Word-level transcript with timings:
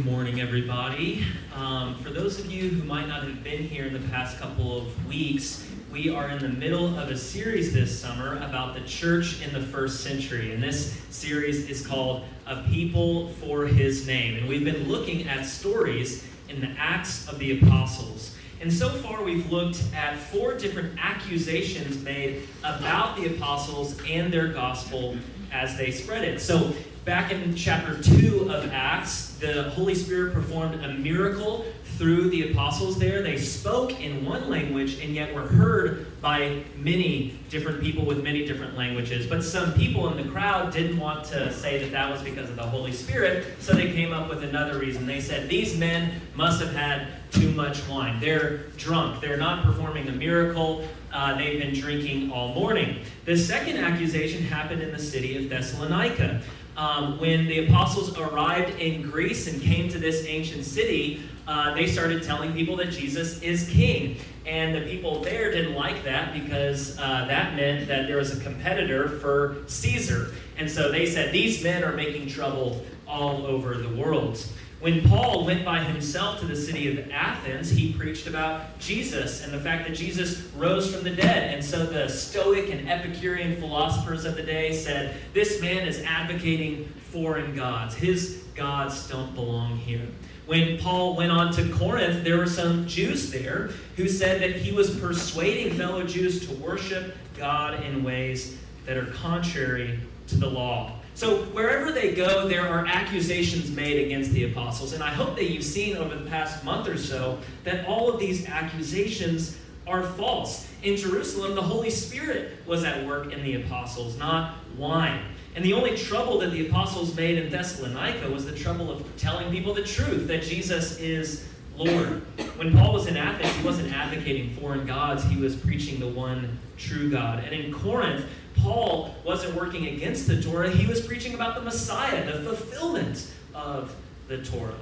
Good 0.00 0.10
morning, 0.10 0.40
everybody. 0.40 1.26
Um, 1.54 1.94
for 1.96 2.08
those 2.08 2.38
of 2.38 2.50
you 2.50 2.70
who 2.70 2.82
might 2.84 3.06
not 3.06 3.22
have 3.22 3.44
been 3.44 3.64
here 3.64 3.84
in 3.84 3.92
the 3.92 4.08
past 4.08 4.38
couple 4.38 4.78
of 4.78 5.06
weeks, 5.06 5.68
we 5.92 6.08
are 6.08 6.30
in 6.30 6.38
the 6.38 6.48
middle 6.48 6.98
of 6.98 7.10
a 7.10 7.18
series 7.18 7.74
this 7.74 8.00
summer 8.00 8.38
about 8.38 8.72
the 8.72 8.80
church 8.88 9.42
in 9.42 9.52
the 9.52 9.60
first 9.60 10.00
century. 10.00 10.54
And 10.54 10.62
this 10.62 10.98
series 11.10 11.68
is 11.68 11.86
called 11.86 12.24
A 12.46 12.62
People 12.70 13.28
for 13.34 13.66
His 13.66 14.06
Name. 14.06 14.38
And 14.38 14.48
we've 14.48 14.64
been 14.64 14.88
looking 14.88 15.28
at 15.28 15.44
stories 15.44 16.26
in 16.48 16.62
the 16.62 16.70
Acts 16.78 17.28
of 17.28 17.38
the 17.38 17.60
Apostles. 17.60 18.34
And 18.62 18.72
so 18.72 18.88
far, 18.88 19.22
we've 19.22 19.52
looked 19.52 19.82
at 19.94 20.16
four 20.16 20.54
different 20.54 20.98
accusations 20.98 22.02
made 22.02 22.48
about 22.64 23.18
the 23.18 23.34
apostles 23.36 24.00
and 24.08 24.32
their 24.32 24.48
gospel 24.48 25.18
as 25.52 25.76
they 25.76 25.90
spread 25.90 26.24
it. 26.24 26.40
So, 26.40 26.72
back 27.04 27.32
in 27.32 27.54
chapter 27.54 28.00
2 28.02 28.50
of 28.50 28.70
Acts, 28.72 29.36
the 29.40 29.70
Holy 29.70 29.94
Spirit 29.94 30.34
performed 30.34 30.84
a 30.84 30.92
miracle 30.94 31.64
through 31.96 32.30
the 32.30 32.50
apostles 32.50 32.98
there. 32.98 33.22
They 33.22 33.36
spoke 33.36 34.00
in 34.00 34.24
one 34.24 34.48
language 34.48 35.00
and 35.00 35.14
yet 35.14 35.34
were 35.34 35.46
heard 35.46 36.06
by 36.22 36.62
many 36.76 37.38
different 37.50 37.80
people 37.80 38.04
with 38.04 38.22
many 38.22 38.46
different 38.46 38.76
languages. 38.76 39.26
But 39.26 39.44
some 39.44 39.74
people 39.74 40.10
in 40.10 40.16
the 40.16 40.30
crowd 40.30 40.72
didn't 40.72 40.98
want 40.98 41.24
to 41.26 41.52
say 41.52 41.78
that 41.78 41.92
that 41.92 42.10
was 42.10 42.22
because 42.22 42.48
of 42.48 42.56
the 42.56 42.62
Holy 42.62 42.92
Spirit, 42.92 43.46
so 43.60 43.74
they 43.74 43.92
came 43.92 44.12
up 44.12 44.30
with 44.30 44.44
another 44.44 44.78
reason. 44.78 45.06
They 45.06 45.20
said, 45.20 45.48
These 45.48 45.76
men 45.76 46.20
must 46.34 46.60
have 46.62 46.74
had 46.74 47.08
too 47.32 47.50
much 47.52 47.86
wine. 47.88 48.18
They're 48.18 48.58
drunk. 48.76 49.20
They're 49.20 49.36
not 49.36 49.64
performing 49.64 50.08
a 50.08 50.12
miracle. 50.12 50.86
Uh, 51.12 51.36
they've 51.36 51.60
been 51.60 51.74
drinking 51.74 52.30
all 52.30 52.54
morning. 52.54 53.04
The 53.24 53.36
second 53.36 53.76
accusation 53.76 54.42
happened 54.42 54.80
in 54.80 54.90
the 54.90 54.98
city 54.98 55.36
of 55.36 55.50
Thessalonica. 55.50 56.40
Um, 56.76 57.18
when 57.18 57.46
the 57.46 57.66
apostles 57.66 58.16
arrived 58.18 58.78
in 58.78 59.02
Greece 59.02 59.46
and 59.46 59.60
came 59.60 59.88
to 59.90 59.98
this 59.98 60.24
ancient 60.26 60.64
city, 60.64 61.22
uh, 61.46 61.74
they 61.74 61.86
started 61.86 62.22
telling 62.22 62.52
people 62.52 62.76
that 62.76 62.90
Jesus 62.90 63.42
is 63.42 63.68
king. 63.68 64.18
And 64.46 64.74
the 64.74 64.82
people 64.82 65.20
there 65.20 65.50
didn't 65.50 65.74
like 65.74 66.02
that 66.04 66.32
because 66.32 66.98
uh, 66.98 67.26
that 67.26 67.56
meant 67.56 67.88
that 67.88 68.06
there 68.06 68.16
was 68.16 68.36
a 68.36 68.40
competitor 68.40 69.08
for 69.08 69.58
Caesar. 69.66 70.32
And 70.56 70.70
so 70.70 70.90
they 70.90 71.06
said, 71.06 71.32
These 71.32 71.62
men 71.62 71.84
are 71.84 71.92
making 71.92 72.28
trouble 72.28 72.84
all 73.06 73.46
over 73.46 73.74
the 73.74 73.88
world. 73.88 74.44
When 74.80 75.06
Paul 75.06 75.44
went 75.44 75.62
by 75.62 75.84
himself 75.84 76.40
to 76.40 76.46
the 76.46 76.56
city 76.56 76.88
of 76.88 77.10
Athens, 77.10 77.68
he 77.68 77.92
preached 77.92 78.26
about 78.26 78.78
Jesus 78.78 79.44
and 79.44 79.52
the 79.52 79.60
fact 79.60 79.86
that 79.86 79.94
Jesus 79.94 80.40
rose 80.56 80.94
from 80.94 81.04
the 81.04 81.10
dead. 81.10 81.52
And 81.52 81.62
so 81.62 81.84
the 81.84 82.08
Stoic 82.08 82.70
and 82.70 82.88
Epicurean 82.88 83.60
philosophers 83.60 84.24
of 84.24 84.36
the 84.36 84.42
day 84.42 84.72
said, 84.72 85.16
This 85.34 85.60
man 85.60 85.86
is 85.86 86.02
advocating 86.04 86.86
foreign 87.12 87.54
gods. 87.54 87.94
His 87.94 88.42
gods 88.54 89.06
don't 89.06 89.34
belong 89.34 89.76
here. 89.76 90.06
When 90.46 90.78
Paul 90.78 91.14
went 91.14 91.30
on 91.30 91.52
to 91.52 91.68
Corinth, 91.74 92.24
there 92.24 92.38
were 92.38 92.46
some 92.46 92.86
Jews 92.86 93.30
there 93.30 93.68
who 93.96 94.08
said 94.08 94.40
that 94.40 94.56
he 94.56 94.72
was 94.72 94.98
persuading 94.98 95.74
fellow 95.74 96.04
Jews 96.04 96.48
to 96.48 96.54
worship 96.54 97.14
God 97.36 97.84
in 97.84 98.02
ways 98.02 98.56
that 98.86 98.96
are 98.96 99.06
contrary 99.12 100.00
to 100.28 100.36
the 100.36 100.48
law. 100.48 100.99
So, 101.20 101.42
wherever 101.52 101.92
they 101.92 102.14
go, 102.14 102.48
there 102.48 102.66
are 102.66 102.86
accusations 102.86 103.70
made 103.70 104.06
against 104.06 104.32
the 104.32 104.44
apostles. 104.44 104.94
And 104.94 105.02
I 105.02 105.10
hope 105.10 105.36
that 105.36 105.50
you've 105.50 105.62
seen 105.62 105.98
over 105.98 106.14
the 106.14 106.24
past 106.30 106.64
month 106.64 106.88
or 106.88 106.96
so 106.96 107.38
that 107.64 107.84
all 107.84 108.08
of 108.08 108.18
these 108.18 108.48
accusations 108.48 109.58
are 109.86 110.02
false. 110.02 110.66
In 110.82 110.96
Jerusalem, 110.96 111.54
the 111.54 111.60
Holy 111.60 111.90
Spirit 111.90 112.66
was 112.66 112.84
at 112.84 113.06
work 113.06 113.34
in 113.34 113.42
the 113.42 113.56
apostles, 113.56 114.16
not 114.16 114.54
wine. 114.78 115.20
And 115.54 115.62
the 115.62 115.74
only 115.74 115.94
trouble 115.94 116.38
that 116.38 116.52
the 116.52 116.66
apostles 116.68 117.14
made 117.14 117.36
in 117.36 117.50
Thessalonica 117.50 118.30
was 118.30 118.46
the 118.46 118.56
trouble 118.56 118.90
of 118.90 119.04
telling 119.18 119.50
people 119.50 119.74
the 119.74 119.82
truth 119.82 120.26
that 120.28 120.42
Jesus 120.42 120.98
is 121.00 121.46
Lord. 121.76 122.22
When 122.56 122.72
Paul 122.72 122.94
was 122.94 123.08
in 123.08 123.18
Athens, 123.18 123.54
he 123.56 123.62
wasn't 123.62 123.92
advocating 123.92 124.54
foreign 124.54 124.86
gods, 124.86 125.24
he 125.24 125.36
was 125.36 125.54
preaching 125.54 126.00
the 126.00 126.08
one 126.08 126.58
true 126.78 127.10
God. 127.10 127.44
And 127.44 127.54
in 127.54 127.72
Corinth, 127.72 128.24
Paul 128.56 129.14
wasn't 129.24 129.54
working 129.54 129.86
against 129.86 130.26
the 130.26 130.42
Torah, 130.42 130.70
he 130.70 130.86
was 130.86 131.00
preaching 131.00 131.34
about 131.34 131.54
the 131.54 131.62
Messiah, 131.62 132.24
the 132.26 132.42
fulfillment 132.42 133.30
of 133.54 133.94
the 134.28 134.38
Torah. 134.38 134.74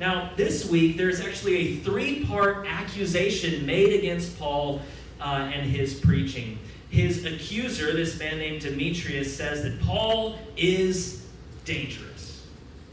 Now, 0.00 0.30
this 0.36 0.68
week, 0.68 0.96
there's 0.96 1.20
actually 1.20 1.56
a 1.56 1.76
three 1.76 2.24
part 2.24 2.66
accusation 2.66 3.64
made 3.66 3.92
against 3.98 4.38
Paul 4.38 4.80
uh, 5.20 5.50
and 5.52 5.70
his 5.70 6.00
preaching 6.00 6.58
his 6.92 7.24
accuser, 7.24 7.94
this 7.94 8.18
man 8.18 8.36
named 8.36 8.60
Demetrius, 8.60 9.34
says 9.34 9.62
that 9.62 9.80
Paul 9.80 10.38
is 10.58 11.24
dangerous. 11.64 12.46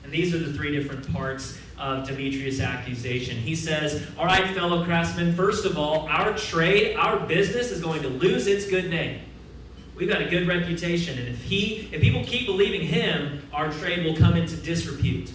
And 0.06 0.12
these 0.12 0.34
are 0.34 0.40
the 0.40 0.54
three 0.54 0.72
different 0.72 1.12
parts 1.14 1.60
of 1.78 2.08
Demetrius' 2.08 2.62
accusation. 2.62 3.36
He 3.36 3.56
says, 3.56 4.08
All 4.18 4.26
right, 4.26 4.56
fellow 4.56 4.86
craftsmen, 4.86 5.36
first 5.36 5.66
of 5.66 5.78
all, 5.78 6.08
our 6.08 6.36
trade, 6.38 6.96
our 6.96 7.20
business 7.28 7.72
is 7.72 7.82
going 7.82 8.02
to 8.04 8.08
lose 8.08 8.48
its 8.48 8.70
good 8.70 8.90
name. 8.90 9.20
We've 10.00 10.08
got 10.08 10.22
a 10.22 10.30
good 10.30 10.48
reputation, 10.48 11.20
and 11.20 11.28
if 11.28 11.44
he 11.44 11.90
if 11.92 12.00
people 12.00 12.24
keep 12.24 12.46
believing 12.46 12.82
him, 12.88 13.46
our 13.52 13.70
trade 13.74 14.06
will 14.06 14.16
come 14.16 14.38
into 14.38 14.56
disrepute. 14.56 15.34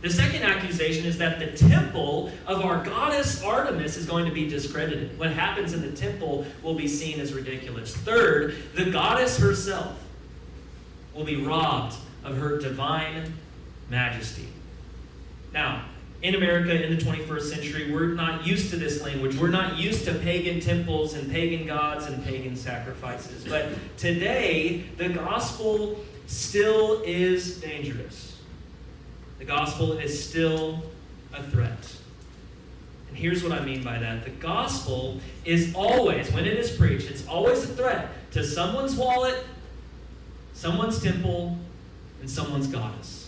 The 0.00 0.08
second 0.08 0.42
accusation 0.42 1.04
is 1.04 1.18
that 1.18 1.38
the 1.38 1.56
temple 1.56 2.32
of 2.46 2.62
our 2.62 2.82
goddess 2.82 3.42
Artemis 3.42 3.98
is 3.98 4.06
going 4.06 4.24
to 4.24 4.32
be 4.32 4.48
discredited. 4.48 5.16
What 5.18 5.30
happens 5.30 5.74
in 5.74 5.82
the 5.82 5.92
temple 5.92 6.46
will 6.62 6.74
be 6.74 6.88
seen 6.88 7.20
as 7.20 7.34
ridiculous. 7.34 7.94
Third, 7.94 8.56
the 8.74 8.90
goddess 8.90 9.38
herself 9.38 10.02
will 11.14 11.24
be 11.24 11.36
robbed 11.36 11.94
of 12.24 12.38
her 12.38 12.58
divine 12.58 13.34
majesty. 13.90 14.48
Now, 15.52 15.84
in 16.22 16.36
America 16.36 16.84
in 16.84 16.96
the 16.96 17.02
21st 17.02 17.42
century, 17.42 17.92
we're 17.92 18.14
not 18.14 18.46
used 18.46 18.70
to 18.70 18.76
this 18.76 19.02
language. 19.02 19.36
We're 19.36 19.48
not 19.48 19.76
used 19.76 20.04
to 20.04 20.14
pagan 20.14 20.60
temples 20.60 21.14
and 21.14 21.30
pagan 21.30 21.66
gods 21.66 22.06
and 22.06 22.24
pagan 22.24 22.56
sacrifices. 22.56 23.44
But 23.44 23.70
today, 23.96 24.84
the 24.96 25.08
gospel 25.08 25.98
still 26.26 27.02
is 27.04 27.60
dangerous 27.60 28.32
the 29.42 29.48
gospel 29.48 29.98
is 29.98 30.24
still 30.24 30.84
a 31.34 31.42
threat. 31.42 31.96
And 33.08 33.16
here's 33.16 33.42
what 33.42 33.50
I 33.50 33.64
mean 33.64 33.82
by 33.82 33.98
that 33.98 34.22
the 34.22 34.30
gospel 34.30 35.18
is 35.44 35.74
always, 35.74 36.30
when 36.30 36.44
it 36.44 36.56
is 36.56 36.76
preached, 36.76 37.10
it's 37.10 37.26
always 37.26 37.64
a 37.64 37.66
threat 37.66 38.10
to 38.30 38.44
someone's 38.44 38.94
wallet, 38.94 39.44
someone's 40.54 41.02
temple, 41.02 41.58
and 42.20 42.30
someone's 42.30 42.68
goddess. 42.68 43.21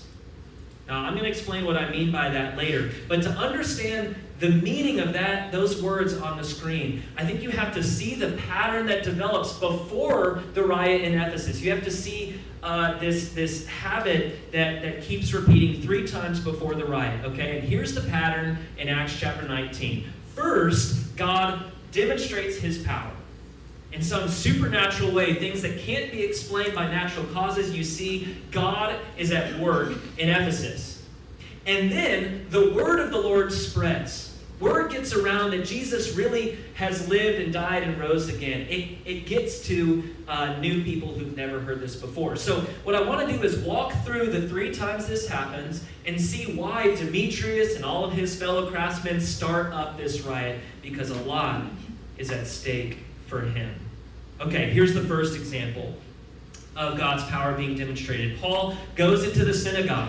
Now, 0.87 1.03
I'm 1.03 1.13
going 1.13 1.25
to 1.25 1.31
explain 1.31 1.65
what 1.65 1.77
I 1.77 1.91
mean 1.91 2.13
by 2.13 2.29
that 2.31 2.59
later. 2.59 2.91
But 3.09 3.23
to 3.23 3.31
understand 3.31 4.17
the 4.39 4.51
meaning 4.51 5.01
of 5.01 5.15
that, 5.15 5.51
those 5.51 5.83
words 5.83 6.19
on 6.19 6.37
the 6.37 6.45
screen, 6.45 7.03
I 7.17 7.25
think 7.25 7.43
you 7.43 7.51
have 7.51 7.73
to 7.75 7.83
see 7.83 8.15
the 8.15 8.33
pattern 8.33 8.85
that 8.87 9.03
develops 9.03 9.55
before 9.59 10.43
the 10.53 10.63
riot 10.63 11.03
in 11.03 11.15
Ephesus. 11.15 11.61
You 11.63 11.71
have 11.71 11.85
to 11.85 11.91
see 11.91 12.39
uh, 12.63 12.99
this, 12.99 13.33
this 13.33 13.67
habit 13.67 14.53
that, 14.53 14.83
that 14.83 15.03
keeps 15.03 15.33
repeating 15.33 15.81
three 15.83 16.07
times 16.07 16.41
before 16.41 16.75
the 16.75 16.85
riot, 16.85 17.25
okay? 17.25 17.59
And 17.59 17.69
here's 17.69 17.95
the 17.95 18.03
pattern 18.03 18.59
in 18.79 18.89
Acts 18.89 19.19
chapter 19.19 19.47
19. 19.49 20.07
First, 20.35 21.17
God 21.17 21.65
demonstrates 21.93 22.57
his 22.57 22.79
power. 22.79 23.13
In 23.93 24.03
some 24.03 24.29
supernatural 24.29 25.13
way, 25.13 25.35
things 25.35 25.63
that 25.63 25.79
can't 25.79 26.11
be 26.11 26.23
explained 26.23 26.75
by 26.75 26.89
natural 26.89 27.27
causes, 27.27 27.77
you 27.77 27.85
see 27.85 28.37
God 28.51 28.97
is 29.17 29.31
at 29.31 29.59
work 29.61 29.93
in 30.19 30.29
Ephesus. 30.29 31.03
And 31.67 31.91
then 31.91 32.47
the 32.51 32.73
word 32.73 33.01
of 33.01 33.11
the 33.11 33.21
Lord 33.21 33.53
spreads 33.53 34.35
word 34.61 34.91
gets 34.91 35.13
around 35.13 35.51
that 35.51 35.65
Jesus 35.65 36.15
really 36.15 36.57
has 36.75 37.09
lived 37.09 37.41
and 37.41 37.53
died 37.53 37.83
and 37.83 37.99
rose 37.99 38.29
again, 38.29 38.63
it, 38.71 38.97
it 39.05 39.27
gets 39.27 39.67
to 39.67 40.03
uh, 40.29 40.57
new 40.59 40.83
people 40.83 41.09
who've 41.09 41.37
never 41.37 41.61
heard 41.61 41.81
this 41.81 41.97
before. 41.97 42.37
So, 42.37 42.61
what 42.85 42.95
I 42.95 43.03
want 43.03 43.29
to 43.29 43.37
do 43.37 43.43
is 43.43 43.59
walk 43.59 43.93
through 44.05 44.31
the 44.31 44.49
three 44.49 44.73
times 44.73 45.07
this 45.07 45.29
happens 45.29 45.85
and 46.07 46.21
see 46.21 46.57
why 46.57 46.95
Demetrius 46.95 47.77
and 47.77 47.85
all 47.85 48.05
of 48.05 48.13
his 48.13 48.37
fellow 48.37 48.71
craftsmen 48.71 49.21
start 49.21 49.73
up 49.73 49.97
this 49.97 50.23
riot 50.23 50.61
because 50.83 51.11
a 51.11 51.23
lot 51.23 51.65
is 52.17 52.31
at 52.31 52.47
stake 52.47 52.99
for 53.35 53.47
him. 53.47 53.75
Okay, 54.41 54.71
here's 54.71 54.95
the 54.95 55.03
first 55.03 55.35
example 55.35 55.95
of 56.77 56.97
God's 56.97 57.25
power 57.25 57.53
being 57.53 57.77
demonstrated. 57.77 58.39
Paul 58.41 58.77
goes 58.95 59.25
into 59.25 59.45
the 59.45 59.55
synagogue. 59.55 60.09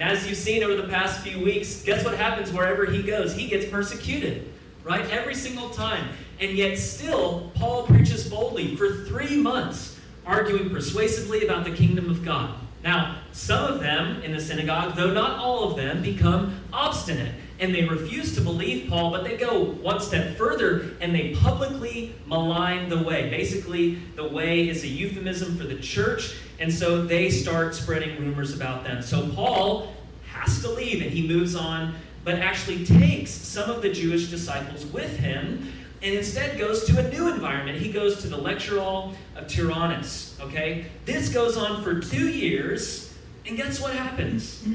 And 0.00 0.02
as 0.02 0.26
you've 0.26 0.38
seen 0.38 0.62
over 0.62 0.80
the 0.80 0.88
past 0.88 1.20
few 1.20 1.42
weeks, 1.44 1.82
guess 1.82 2.04
what 2.04 2.14
happens 2.14 2.52
wherever 2.52 2.86
he 2.86 3.02
goes? 3.02 3.34
He 3.34 3.48
gets 3.48 3.66
persecuted, 3.66 4.50
right? 4.82 5.04
Every 5.10 5.34
single 5.34 5.70
time. 5.70 6.08
And 6.40 6.56
yet, 6.56 6.78
still, 6.78 7.52
Paul 7.54 7.84
preaches 7.84 8.28
boldly 8.28 8.76
for 8.76 9.04
three 9.04 9.36
months, 9.36 9.98
arguing 10.26 10.70
persuasively 10.70 11.44
about 11.44 11.64
the 11.64 11.70
kingdom 11.70 12.10
of 12.10 12.24
God. 12.24 12.54
Now, 12.82 13.18
some 13.32 13.72
of 13.72 13.80
them 13.80 14.22
in 14.22 14.32
the 14.32 14.40
synagogue, 14.40 14.96
though 14.96 15.12
not 15.12 15.38
all 15.38 15.70
of 15.70 15.76
them, 15.76 16.02
become 16.02 16.60
obstinate 16.72 17.34
and 17.60 17.74
they 17.74 17.84
refuse 17.84 18.34
to 18.34 18.40
believe 18.40 18.88
Paul, 18.88 19.10
but 19.10 19.24
they 19.24 19.36
go 19.36 19.64
one 19.64 20.00
step 20.00 20.36
further 20.36 20.90
and 21.00 21.14
they 21.14 21.34
publicly 21.34 22.14
malign 22.26 22.88
the 22.88 23.02
way. 23.02 23.30
Basically, 23.30 23.96
the 24.16 24.26
way 24.26 24.68
is 24.68 24.82
a 24.84 24.88
euphemism 24.88 25.56
for 25.56 25.64
the 25.64 25.76
church, 25.76 26.36
and 26.58 26.72
so 26.72 27.04
they 27.04 27.30
start 27.30 27.74
spreading 27.74 28.18
rumors 28.18 28.54
about 28.54 28.84
them. 28.84 29.02
So 29.02 29.28
Paul 29.30 29.94
has 30.32 30.60
to 30.62 30.70
leave 30.70 31.02
and 31.02 31.10
he 31.10 31.28
moves 31.28 31.54
on, 31.54 31.94
but 32.24 32.36
actually 32.36 32.84
takes 32.84 33.30
some 33.30 33.70
of 33.70 33.82
the 33.82 33.92
Jewish 33.92 34.28
disciples 34.28 34.86
with 34.86 35.16
him 35.18 35.70
and 36.04 36.14
instead 36.14 36.58
goes 36.58 36.84
to 36.84 36.98
a 36.98 37.10
new 37.10 37.32
environment. 37.32 37.78
He 37.78 37.90
goes 37.90 38.20
to 38.20 38.28
the 38.28 38.36
lecture 38.36 38.78
hall 38.78 39.14
of 39.36 39.48
Tyrannus. 39.48 40.36
Okay? 40.38 40.84
This 41.06 41.30
goes 41.30 41.56
on 41.56 41.82
for 41.82 41.98
two 41.98 42.28
years. 42.28 43.13
And 43.46 43.58
guess 43.58 43.78
what 43.80 43.94
happens? 43.94 44.66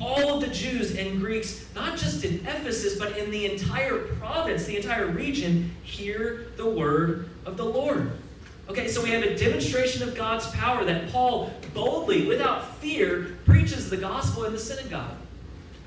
All 0.00 0.34
of 0.34 0.40
the 0.42 0.54
Jews 0.54 0.94
and 0.96 1.20
Greeks, 1.20 1.66
not 1.74 1.98
just 1.98 2.24
in 2.24 2.34
Ephesus, 2.46 2.96
but 2.96 3.18
in 3.18 3.32
the 3.32 3.50
entire 3.50 3.98
province, 3.98 4.64
the 4.64 4.76
entire 4.76 5.08
region, 5.08 5.72
hear 5.82 6.46
the 6.56 6.68
word 6.68 7.28
of 7.44 7.56
the 7.56 7.64
Lord. 7.64 8.12
Okay, 8.68 8.86
so 8.86 9.02
we 9.02 9.10
have 9.10 9.24
a 9.24 9.36
demonstration 9.36 10.08
of 10.08 10.14
God's 10.14 10.46
power 10.52 10.84
that 10.84 11.10
Paul 11.10 11.52
boldly, 11.74 12.28
without 12.28 12.76
fear, 12.76 13.36
preaches 13.44 13.90
the 13.90 13.96
gospel 13.96 14.44
in 14.44 14.52
the 14.52 14.58
synagogue. 14.58 15.16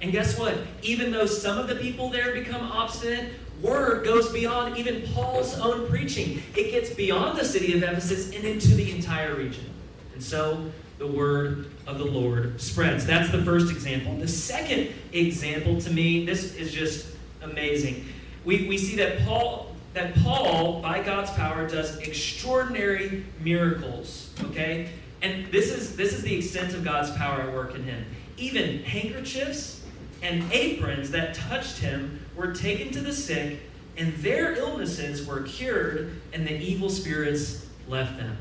And 0.02 0.12
guess 0.12 0.38
what? 0.38 0.58
Even 0.84 1.12
though 1.12 1.26
some 1.26 1.58
of 1.58 1.70
the 1.70 1.76
people 1.76 2.10
there 2.10 2.34
become 2.34 2.70
obstinate, 2.70 3.32
word 3.62 4.04
goes 4.04 4.30
beyond 4.34 4.78
even 4.78 5.04
Paul's 5.14 5.58
own 5.58 5.88
preaching. 5.88 6.44
It 6.54 6.72
gets 6.72 6.90
beyond 6.90 7.40
the 7.40 7.46
city 7.46 7.74
of 7.78 7.82
Ephesus 7.82 8.36
and 8.36 8.44
into 8.44 8.76
the 8.76 8.92
entire 8.92 9.36
region. 9.36 9.66
And 10.14 10.22
so 10.22 10.70
the 10.98 11.08
word 11.08 11.72
of 11.88 11.98
the 11.98 12.06
Lord 12.06 12.60
spreads. 12.60 13.06
That's 13.06 13.32
the 13.32 13.44
first 13.44 13.72
example. 13.72 14.16
The 14.18 14.28
second 14.28 14.94
example 15.12 15.80
to 15.82 15.92
me, 15.92 16.26
this 16.26 16.56
is 16.56 16.74
just 16.74 17.08
amazing. 17.42 18.06
We, 18.44 18.68
we 18.68 18.78
see 18.78 18.96
that 18.98 19.26
Paul 19.26 19.76
that 19.96 20.14
Paul, 20.16 20.82
by 20.82 21.02
God's 21.02 21.32
power, 21.32 21.68
does 21.68 21.98
extraordinary 22.00 23.26
miracles. 23.40 24.30
Okay? 24.44 24.90
And 25.22 25.50
this 25.52 25.72
is 25.72 25.96
this 25.96 26.14
is 26.14 26.22
the 26.22 26.36
extent 26.36 26.74
of 26.74 26.84
God's 26.84 27.12
power 27.12 27.42
at 27.42 27.54
work 27.54 27.74
in 27.74 27.84
him. 27.84 28.06
Even 28.38 28.84
handkerchiefs 28.84 29.82
and 30.22 30.44
aprons 30.52 31.10
that 31.12 31.34
touched 31.34 31.78
him 31.78 32.20
were 32.36 32.54
taken 32.54 32.92
to 32.92 33.00
the 33.00 33.14
sick, 33.14 33.62
and 33.98 34.14
their 34.16 34.54
illnesses 34.56 35.26
were 35.26 35.44
cured, 35.44 36.22
and 36.34 36.46
the 36.46 36.56
evil 36.56 36.90
spirits 36.90 37.66
left 37.88 38.18
them. 38.18 38.38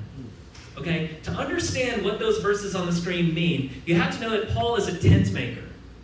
Okay? 0.77 1.17
To 1.25 1.31
understand 1.31 2.05
what 2.05 2.19
those 2.19 2.39
verses 2.39 2.75
on 2.75 2.87
the 2.87 2.93
screen 2.93 3.35
mean, 3.35 3.83
you 3.87 3.95
have 3.95 4.15
to 4.15 4.21
know 4.21 4.31
that 4.31 4.55
Paul 4.55 4.77
is 4.77 4.89
a 4.89 4.97
tent 4.97 5.33
maker. 5.33 5.63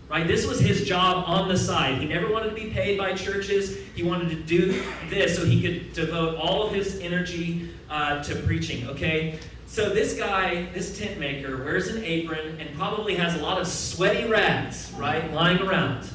Right? 0.09 0.27
This 0.27 0.45
was 0.45 0.59
his 0.59 0.89
job 0.89 1.25
on 1.27 1.49
the 1.49 1.57
side. 1.57 2.01
He 2.01 2.07
never 2.07 2.33
wanted 2.33 2.49
to 2.51 2.55
be 2.57 2.71
paid 2.71 2.99
by 2.99 3.15
churches. 3.15 3.79
He 3.95 4.03
wanted 4.03 4.31
to 4.31 4.37
do 4.37 4.83
this 5.09 5.37
so 5.37 5.45
he 5.45 5.63
could 5.63 5.93
devote 5.93 6.37
all 6.37 6.67
of 6.67 6.75
his 6.75 6.99
energy 6.99 7.71
uh, 7.89 8.23
to 8.25 8.35
preaching. 8.37 8.89
Okay? 8.89 9.39
So 9.67 9.89
this 9.89 10.19
guy, 10.19 10.67
this 10.75 10.99
tent 10.99 11.21
maker, 11.21 11.59
wears 11.59 11.87
an 11.89 12.03
apron 12.03 12.61
and 12.61 12.77
probably 12.77 13.15
has 13.15 13.37
a 13.37 13.39
lot 13.39 13.61
of 13.61 13.69
sweaty 13.69 14.29
rags, 14.29 14.93
right, 14.99 15.33
lying 15.33 15.63
around. 15.63 16.11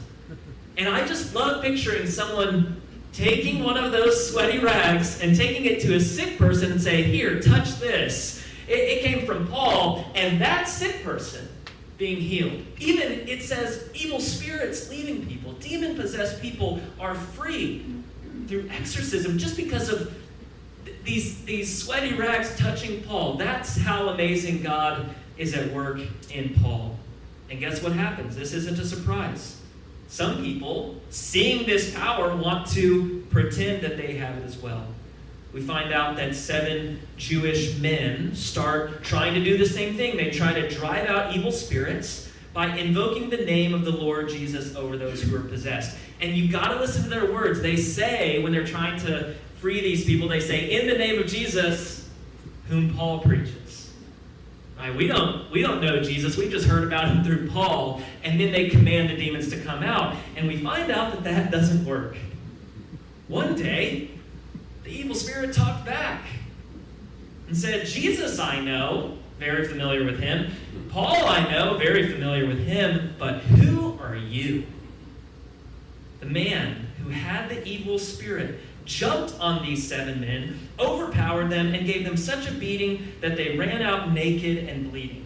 And 0.77 0.89
I 0.89 1.07
just 1.07 1.33
love 1.33 1.63
picturing 1.63 2.05
someone 2.05 2.81
taking 3.13 3.63
one 3.63 3.77
of 3.77 3.93
those 3.93 4.29
sweaty 4.29 4.59
rags 4.59 5.21
and 5.21 5.37
taking 5.37 5.63
it 5.63 5.79
to 5.83 5.95
a 5.95 6.01
sick 6.01 6.37
person 6.37 6.73
and 6.73 6.81
say, 6.81 7.03
Here, 7.03 7.39
touch 7.39 7.79
this. 7.79 8.34
It, 8.67 8.73
it 8.73 9.03
came 9.03 9.25
from 9.25 9.47
Paul, 9.47 10.05
and 10.15 10.41
that 10.41 10.67
sick 10.67 11.03
person 11.03 11.47
being 11.97 12.17
healed. 12.17 12.65
Even 12.79 13.27
it 13.27 13.41
says 13.41 13.89
evil 13.93 14.19
spirits 14.19 14.89
leaving 14.89 15.25
people, 15.25 15.53
demon 15.53 15.95
possessed 15.95 16.41
people 16.41 16.79
are 16.99 17.15
free 17.15 17.85
through 18.47 18.69
exorcism 18.69 19.37
just 19.37 19.55
because 19.55 19.89
of 19.89 20.13
these, 21.03 21.43
these 21.45 21.83
sweaty 21.83 22.13
rags 22.15 22.55
touching 22.57 23.01
Paul. 23.03 23.35
That's 23.35 23.77
how 23.77 24.09
amazing 24.09 24.63
God 24.63 25.13
is 25.37 25.53
at 25.53 25.71
work 25.71 26.01
in 26.33 26.55
Paul. 26.61 26.97
And 27.49 27.59
guess 27.59 27.81
what 27.81 27.93
happens? 27.93 28.35
This 28.35 28.53
isn't 28.53 28.79
a 28.79 28.85
surprise. 28.85 29.61
Some 30.07 30.43
people, 30.43 31.01
seeing 31.09 31.65
this 31.65 31.93
power, 31.93 32.35
want 32.35 32.67
to 32.71 33.25
pretend 33.29 33.83
that 33.83 33.97
they 33.97 34.15
have 34.15 34.37
it 34.37 34.43
as 34.45 34.57
well. 34.57 34.87
We 35.55 35.61
find 35.61 35.93
out 35.93 36.17
that 36.17 36.35
seven 36.35 36.99
Jewish 37.15 37.77
men 37.77 38.35
start 38.35 39.05
trying 39.05 39.35
to 39.35 39.41
do 39.41 39.57
the 39.57 39.65
same 39.65 39.95
thing. 39.95 40.17
They 40.17 40.29
try 40.29 40.51
to 40.51 40.67
drive 40.67 41.07
out 41.07 41.33
evil 41.33 41.49
spirits 41.49 42.29
by 42.53 42.75
invoking 42.75 43.29
the 43.29 43.37
name 43.37 43.73
of 43.73 43.85
the 43.85 43.91
Lord 43.91 44.27
Jesus 44.27 44.75
over 44.75 44.97
those 44.97 45.21
who 45.21 45.33
are 45.33 45.47
possessed. 45.47 45.95
And 46.19 46.35
you've 46.35 46.51
got 46.51 46.73
to 46.73 46.75
listen 46.75 47.03
to 47.03 47.09
their 47.09 47.31
words. 47.31 47.61
They 47.61 47.77
say, 47.77 48.43
when 48.43 48.51
they're 48.51 48.67
trying 48.67 48.99
to 49.05 49.33
free 49.61 49.79
these 49.79 50.03
people, 50.03 50.27
they 50.27 50.41
say, 50.41 50.71
In 50.71 50.89
the 50.89 50.97
name 50.97 51.21
of 51.21 51.27
Jesus, 51.27 52.09
whom 52.67 52.93
Paul 52.93 53.19
preaches. 53.19 53.93
Right? 54.77 54.93
We 54.93 55.07
don't 55.07 55.49
we 55.51 55.61
don't 55.61 55.81
know 55.81 56.01
Jesus. 56.01 56.35
We 56.35 56.49
just 56.49 56.67
heard 56.67 56.83
about 56.83 57.07
him 57.07 57.23
through 57.23 57.49
Paul, 57.49 58.01
and 58.25 58.37
then 58.37 58.51
they 58.51 58.67
command 58.67 59.09
the 59.09 59.15
demons 59.15 59.49
to 59.51 59.61
come 59.61 59.83
out, 59.83 60.17
and 60.35 60.49
we 60.49 60.57
find 60.57 60.91
out 60.91 61.13
that 61.13 61.23
that 61.23 61.49
doesn't 61.49 61.85
work. 61.85 62.17
One 63.29 63.55
day, 63.55 64.11
the 64.85 64.91
evil 64.91 65.15
spirit 65.15 65.53
talked 65.53 65.85
back 65.85 66.21
and 67.47 67.57
said, 67.57 67.85
"Jesus, 67.85 68.39
I 68.39 68.61
know, 68.61 69.17
very 69.39 69.67
familiar 69.67 70.05
with 70.05 70.19
him. 70.19 70.51
Paul, 70.89 71.25
I 71.25 71.51
know, 71.51 71.77
very 71.77 72.09
familiar 72.11 72.45
with 72.45 72.65
him. 72.65 73.15
But 73.19 73.39
who 73.39 73.99
are 74.01 74.15
you?" 74.15 74.63
The 76.21 76.27
man 76.27 76.87
who 77.03 77.09
had 77.09 77.49
the 77.49 77.67
evil 77.67 77.99
spirit 77.99 78.59
jumped 78.85 79.33
on 79.39 79.65
these 79.65 79.87
seven 79.87 80.21
men, 80.21 80.59
overpowered 80.79 81.49
them, 81.49 81.73
and 81.73 81.85
gave 81.85 82.05
them 82.05 82.15
such 82.15 82.47
a 82.47 82.51
beating 82.51 83.13
that 83.21 83.35
they 83.35 83.57
ran 83.57 83.81
out 83.81 84.11
naked 84.11 84.69
and 84.69 84.91
bleeding. 84.91 85.25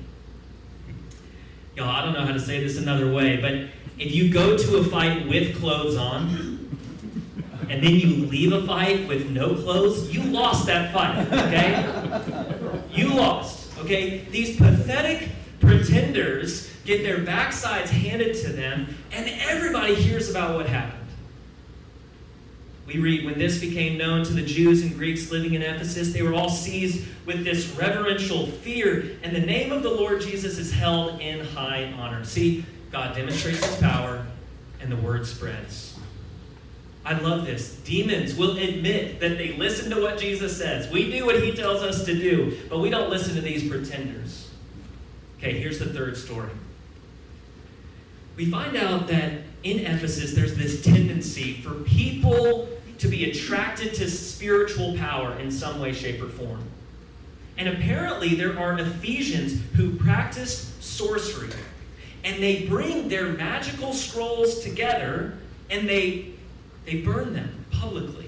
Y'all, 1.76 1.90
I 1.90 2.04
don't 2.04 2.14
know 2.14 2.26
how 2.26 2.34
to 2.34 2.40
say 2.40 2.64
this 2.64 2.78
another 2.78 3.12
way, 3.12 3.38
but 3.38 3.54
if 3.98 4.16
you 4.16 4.32
go 4.32 4.58
to 4.58 4.78
a 4.78 4.84
fight 4.86 5.28
with 5.28 5.60
clothes 5.60 5.98
on, 5.98 6.49
and 7.70 7.84
then 7.84 7.96
you 7.96 8.26
leave 8.26 8.52
a 8.52 8.66
fight 8.66 9.08
with 9.08 9.30
no 9.30 9.54
clothes, 9.56 10.14
you 10.14 10.24
lost 10.24 10.66
that 10.66 10.92
fight, 10.92 11.32
okay? 11.32 12.82
You 12.92 13.14
lost, 13.14 13.78
okay? 13.80 14.26
These 14.32 14.58
pathetic 14.58 15.30
pretenders 15.60 16.72
get 16.86 17.04
their 17.04 17.20
backsides 17.20 17.90
handed 17.90 18.36
to 18.38 18.50
them, 18.50 18.98
and 19.12 19.30
everybody 19.42 19.94
hears 19.94 20.30
about 20.30 20.56
what 20.56 20.66
happened. 20.66 20.96
We 22.88 22.98
read, 22.98 23.24
when 23.24 23.38
this 23.38 23.60
became 23.60 24.00
known 24.00 24.26
to 24.26 24.34
the 24.34 24.42
Jews 24.42 24.82
and 24.82 24.96
Greeks 24.96 25.30
living 25.30 25.54
in 25.54 25.62
Ephesus, 25.62 26.12
they 26.12 26.24
were 26.24 26.34
all 26.34 26.50
seized 26.50 27.06
with 27.28 27.44
this 27.44 27.70
reverential 27.78 28.48
fear, 28.48 29.20
and 29.22 29.36
the 29.36 29.42
name 29.42 29.72
of 29.72 29.84
the 29.84 29.92
Lord 29.92 30.22
Jesus 30.22 30.58
is 30.58 30.74
held 30.74 31.22
in 31.22 31.46
high 31.46 31.94
honor. 32.00 32.26
See, 32.26 32.66
God 32.92 33.16
demonstrates 33.16 33.64
his 33.64 33.76
power, 33.78 34.26
and 34.82 34.92
the 34.92 34.96
word 34.96 35.28
spreads. 35.28 35.99
I 37.06 37.18
love 37.18 37.46
this. 37.46 37.76
Demons 37.78 38.36
will 38.36 38.58
admit 38.58 39.20
that 39.20 39.38
they 39.38 39.54
listen 39.54 39.90
to 39.92 40.02
what 40.02 40.20
Jesus 40.20 40.58
says. 40.58 40.92
We 40.92 41.12
do 41.12 41.26
what 41.26 41.42
he 41.42 41.54
tells 41.54 41.82
us 41.82 42.06
to 42.06 42.14
do, 42.14 42.58
but 42.70 42.80
we 42.80 42.90
don't 42.90 43.10
listen 43.10 43.36
to 43.36 43.42
these 43.42 43.68
pretenders. 43.70 44.50
Okay, 45.38 45.60
here's 45.60 45.80
the 45.80 45.86
third 45.86 46.18
story. 46.18 46.50
We 48.36 48.50
find 48.52 48.76
out 48.76 49.08
that 49.08 49.42
in 49.64 49.80
Ephesus, 49.80 50.34
there's 50.34 50.56
this 50.56 50.82
tendency 50.84 51.62
for 51.62 51.74
people 51.84 52.70
to 53.00 53.08
be 53.08 53.30
attracted 53.30 53.94
to 53.96 54.10
spiritual 54.10 54.98
power 54.98 55.38
in 55.40 55.52
some 55.52 55.80
way, 55.80 55.94
shape, 55.94 56.22
or 56.22 56.30
form. 56.30 56.64
And 57.58 57.68
apparently, 57.68 58.36
there 58.36 58.58
are 58.58 58.78
Ephesians 58.80 59.62
who 59.76 59.96
practice 59.96 60.74
sorcery. 60.80 61.50
And 62.24 62.42
they 62.42 62.66
bring 62.66 63.10
their 63.10 63.30
magical 63.30 63.94
scrolls 63.94 64.62
together 64.62 65.38
and 65.70 65.88
they, 65.88 66.34
they 66.86 67.02
burned 67.02 67.36
them 67.36 67.66
publicly. 67.72 68.28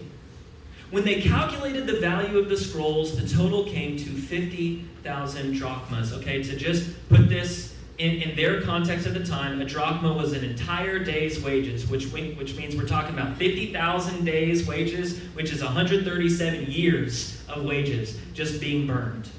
When 0.91 1.05
they 1.05 1.22
calculated 1.22 1.88
the 1.88 2.00
value 2.00 2.38
of 2.38 2.50
the 2.50 2.58
scrolls, 2.58 3.17
the 3.17 3.27
total 3.27 3.63
came 3.63 3.96
to 3.98 4.10
50,000 4.10 5.53
drachmas. 5.53 6.12
Okay, 6.13 6.43
to 6.43 6.55
just 6.55 6.89
put 7.08 7.29
this 7.29 7.74
in, 7.98 8.22
in 8.22 8.36
their 8.36 8.62
context 8.62 9.08
at 9.08 9.13
the 9.13 9.24
time, 9.24 9.62
a 9.62 9.65
drachma 9.65 10.12
was 10.12 10.34
an 10.34 10.43
entire 10.43 11.00
day's 11.00 11.41
wages, 11.41 11.88
which, 11.88 12.05
which 12.08 12.58
means 12.58 12.75
we're 12.75 12.88
talking 12.88 13.13
about 13.13 13.38
50,000 13.38 14.25
days' 14.25 14.67
wages, 14.67 15.20
which 15.34 15.51
is 15.51 15.63
137 15.63 16.72
years 16.72 17.41
of 17.48 17.63
wages 17.63 18.17
just 18.34 18.60
being 18.60 18.88
burned. 18.88 19.29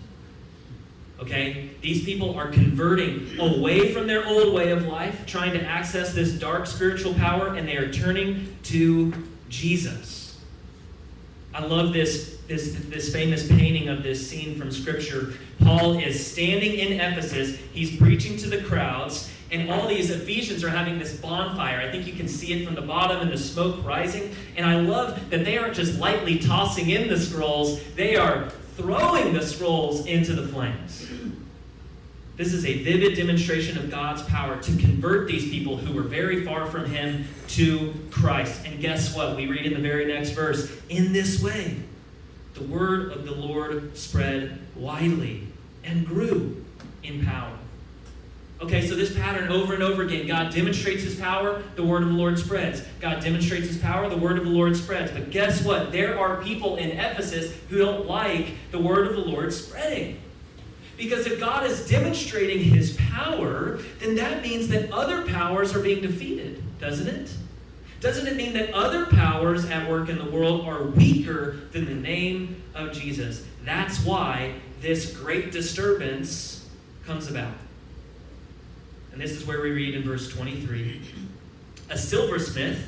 Okay? 1.23 1.71
These 1.81 2.05
people 2.05 2.35
are 2.35 2.51
converting 2.51 3.39
away 3.39 3.95
from 3.95 4.09
their 4.09 4.27
old 4.27 4.53
way 4.53 4.73
of 4.73 4.87
life, 4.87 5.25
trying 5.25 5.53
to 5.53 5.63
access 5.63 6.13
this 6.13 6.33
dark 6.33 6.67
spiritual 6.67 7.15
power, 7.15 7.55
and 7.55 7.67
they 7.67 7.77
are 7.77 7.93
turning 7.93 8.57
to 8.65 9.13
Jesus. 9.49 10.39
I 11.55 11.65
love 11.65 11.93
this, 11.93 12.39
this, 12.49 12.75
this 12.89 13.13
famous 13.13 13.47
painting 13.47 13.89
of 13.89 14.03
this 14.03 14.29
scene 14.29 14.59
from 14.59 14.73
Scripture 14.73 15.35
Paul 15.63 15.99
is 15.99 16.25
standing 16.25 16.75
in 16.75 17.01
Ephesus, 17.01 17.57
he's 17.73 17.97
preaching 17.97 18.37
to 18.39 18.49
the 18.49 18.63
crowds, 18.63 19.31
and 19.53 19.71
all 19.71 19.87
these 19.87 20.11
Ephesians 20.11 20.65
are 20.65 20.71
having 20.71 20.99
this 20.99 21.15
bonfire. 21.21 21.81
I 21.81 21.91
think 21.91 22.07
you 22.07 22.15
can 22.15 22.27
see 22.27 22.55
it 22.55 22.67
from 22.67 22.75
the 22.75 22.83
bottom 22.83 23.21
and 23.21 23.31
the 23.31 23.37
smoke 23.37 23.85
rising. 23.85 24.35
And 24.57 24.65
I 24.65 24.81
love 24.81 25.29
that 25.29 25.45
they 25.45 25.59
aren't 25.59 25.75
just 25.75 26.01
lightly 26.01 26.39
tossing 26.39 26.89
in 26.89 27.07
the 27.07 27.21
scrolls, 27.21 27.81
they 27.95 28.17
are 28.17 28.51
throwing 28.77 29.33
the 29.33 29.43
scrolls 29.43 30.07
into 30.07 30.35
the 30.35 30.47
flames. 30.49 31.09
This 32.37 32.55
is 32.55 32.65
a 32.65 32.83
vivid 32.83 33.17
demonstration 33.17 33.77
of 33.77 33.91
God's 33.91 34.23
power 34.23 34.61
to 34.61 34.77
convert 34.77 35.29
these 35.29 35.51
people 35.51 35.77
who 35.77 35.95
were 35.95 36.03
very 36.03 36.45
far 36.45 36.67
from 36.67 36.87
Him 36.87 37.27
to 37.49 37.95
Christ. 38.11 38.65
And 38.65 38.81
guess 38.81 39.15
what? 39.15 39.37
We 39.37 39.47
read 39.47 39.67
in 39.67 39.75
the 39.75 39.81
very 39.81 40.07
next 40.07 40.31
verse 40.31 40.75
In 40.89 41.13
this 41.13 41.43
way, 41.43 41.77
the 42.55 42.65
word 42.65 43.13
of 43.13 43.25
the 43.25 43.35
Lord 43.35 43.97
spread 43.97 44.59
widely 44.75 45.47
and 45.85 46.07
grew 46.07 46.65
in 47.03 47.25
power. 47.25 47.59
Okay, 48.63 48.87
so 48.87 48.95
this 48.95 49.13
pattern 49.17 49.51
over 49.51 49.75
and 49.75 49.83
over 49.83 50.03
again 50.03 50.25
God 50.29 50.55
demonstrates 50.55 51.03
his 51.03 51.19
power, 51.19 51.61
the 51.75 51.83
word 51.83 52.05
of 52.05 52.11
the 52.11 52.15
Lord 52.15 52.39
spreads. 52.39 52.83
God 53.01 53.21
demonstrates 53.21 53.67
his 53.67 53.79
power, 53.79 54.09
the 54.09 54.17
word 54.17 54.39
of 54.39 54.45
the 54.45 54.51
Lord 54.51 54.77
spreads. 54.77 55.11
But 55.11 55.31
guess 55.31 55.65
what? 55.65 55.91
There 55.91 56.17
are 56.17 56.41
people 56.43 56.77
in 56.77 56.91
Ephesus 56.91 57.53
who 57.69 57.79
don't 57.79 58.07
like 58.07 58.55
the 58.71 58.79
word 58.79 59.09
of 59.09 59.15
the 59.15 59.25
Lord 59.25 59.53
spreading. 59.53 60.21
Because 60.97 61.27
if 61.27 61.41
God 61.41 61.67
is 61.67 61.89
demonstrating 61.89 62.63
his 62.63 62.97
power, 63.11 63.81
then 63.99 64.15
that 64.15 64.43
means 64.43 64.69
that 64.69 64.93
other 64.93 65.27
powers 65.27 65.75
are 65.75 65.81
being 65.81 66.01
defeated, 66.01 66.63
doesn't 66.79 67.09
it? 67.09 67.35
Doesn't 67.99 68.29
it 68.29 68.37
mean 68.37 68.53
that 68.53 68.73
other 68.73 69.07
powers 69.07 69.65
at 69.65 69.91
work 69.91 70.09
in 70.09 70.19
the 70.19 70.31
world 70.31 70.69
are 70.69 70.85
weaker 70.85 71.57
than 71.73 71.87
the 71.87 71.95
name 71.95 72.63
of 72.77 72.93
Jesus? 72.93 73.45
That's 73.65 74.05
why 74.05 74.55
this 74.81 75.17
great 75.17 75.51
disturbance 75.51 76.69
comes 77.05 77.29
about. 77.29 77.55
And 79.13 79.21
this 79.21 79.33
is 79.33 79.47
where 79.47 79.61
we 79.61 79.71
read 79.71 79.95
in 79.95 80.03
verse 80.03 80.29
23 80.31 81.01
A 81.91 81.99
silversmith 81.99 82.83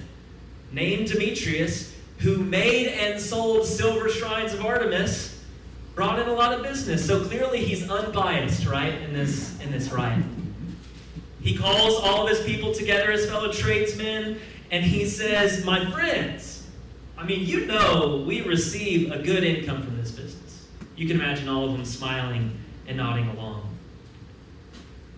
named 0.72 1.08
Demetrius, 1.08 1.94
who 2.18 2.38
made 2.38 2.88
and 2.88 3.20
sold 3.20 3.66
silver 3.66 4.08
shrines 4.08 4.52
of 4.52 4.64
Artemis, 4.64 5.42
brought 5.94 6.18
in 6.18 6.28
a 6.28 6.32
lot 6.32 6.52
of 6.52 6.62
business. 6.62 7.06
So 7.06 7.24
clearly 7.24 7.64
he's 7.64 7.88
unbiased, 7.88 8.66
right, 8.66 8.94
in 9.02 9.12
this, 9.12 9.60
in 9.60 9.70
this 9.70 9.92
riot. 9.92 10.24
He 11.40 11.56
calls 11.56 12.02
all 12.02 12.26
of 12.26 12.30
his 12.30 12.44
people 12.46 12.72
together, 12.72 13.12
his 13.12 13.26
fellow 13.26 13.52
tradesmen, 13.52 14.38
and 14.70 14.82
he 14.82 15.06
says, 15.06 15.64
My 15.64 15.90
friends, 15.90 16.66
I 17.18 17.24
mean, 17.24 17.46
you 17.46 17.66
know 17.66 18.24
we 18.26 18.40
receive 18.42 19.12
a 19.12 19.18
good 19.18 19.44
income 19.44 19.82
from 19.82 19.96
this 19.96 20.10
business. 20.10 20.66
You 20.96 21.06
can 21.06 21.20
imagine 21.20 21.48
all 21.48 21.66
of 21.66 21.72
them 21.72 21.84
smiling 21.84 22.58
and 22.86 22.96
nodding 22.96 23.28
along. 23.28 23.63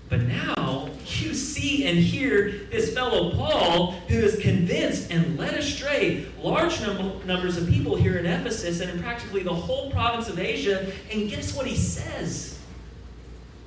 But 0.08 0.22
now 0.22 0.88
you 1.06 1.34
see 1.34 1.86
and 1.86 1.98
hear 1.98 2.50
this 2.70 2.94
fellow 2.94 3.32
Paul 3.32 3.92
who 4.08 4.16
is 4.16 4.38
convinced 4.38 5.10
and 5.10 5.38
led 5.38 5.54
astray 5.54 6.26
large 6.40 6.80
num- 6.80 7.26
numbers 7.26 7.56
of 7.56 7.68
people 7.68 7.96
here 7.96 8.16
in 8.16 8.26
Ephesus 8.26 8.80
and 8.80 8.90
in 8.90 9.02
practically 9.02 9.42
the 9.42 9.54
whole 9.54 9.90
province 9.90 10.28
of 10.28 10.38
Asia. 10.38 10.92
And 11.10 11.28
guess 11.28 11.54
what 11.54 11.66
he 11.66 11.76
says? 11.76 12.58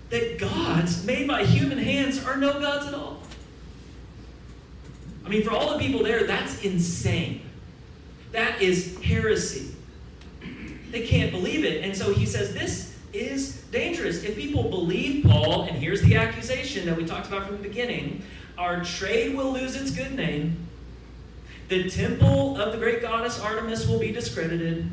That 0.10 0.40
gods 0.40 1.06
made 1.06 1.28
by 1.28 1.44
human 1.44 1.78
hands 1.78 2.24
are 2.24 2.38
no 2.38 2.60
gods 2.60 2.88
at 2.88 2.94
all. 2.94 3.22
I 5.26 5.30
mean, 5.30 5.44
for 5.44 5.52
all 5.52 5.78
the 5.78 5.80
people 5.80 6.04
there, 6.04 6.24
that's 6.24 6.64
insane. 6.64 7.42
That 8.32 8.62
is 8.62 8.98
heresy. 9.02 9.76
They 10.92 11.06
can't 11.06 11.32
believe 11.32 11.64
it. 11.66 11.84
And 11.84 11.96
so 11.96 12.14
he 12.14 12.26
says, 12.26 12.54
This 12.54 12.98
is 13.14 13.62
dangerous. 13.72 14.24
If 14.24 14.36
people 14.36 14.70
believe 14.70 15.26
Paul, 15.26 15.64
and 15.64 15.78
here's 15.78 16.02
the 16.02 16.16
accusation 16.16 16.86
that 16.86 16.96
we 16.96 17.06
talked 17.06 17.28
about 17.28 17.48
from 17.48 17.58
the 17.58 17.64
beginning 17.64 18.24
our 18.58 18.84
trade 18.84 19.38
will 19.38 19.54
lose 19.54 19.76
its 19.76 19.92
good 19.92 20.14
name, 20.14 20.68
the 21.70 21.90
temple 21.90 22.60
of 22.60 22.74
the 22.74 22.78
great 22.78 23.02
goddess 23.02 23.40
Artemis 23.40 23.88
will 23.88 24.00
be 24.00 24.12
discredited, 24.12 24.90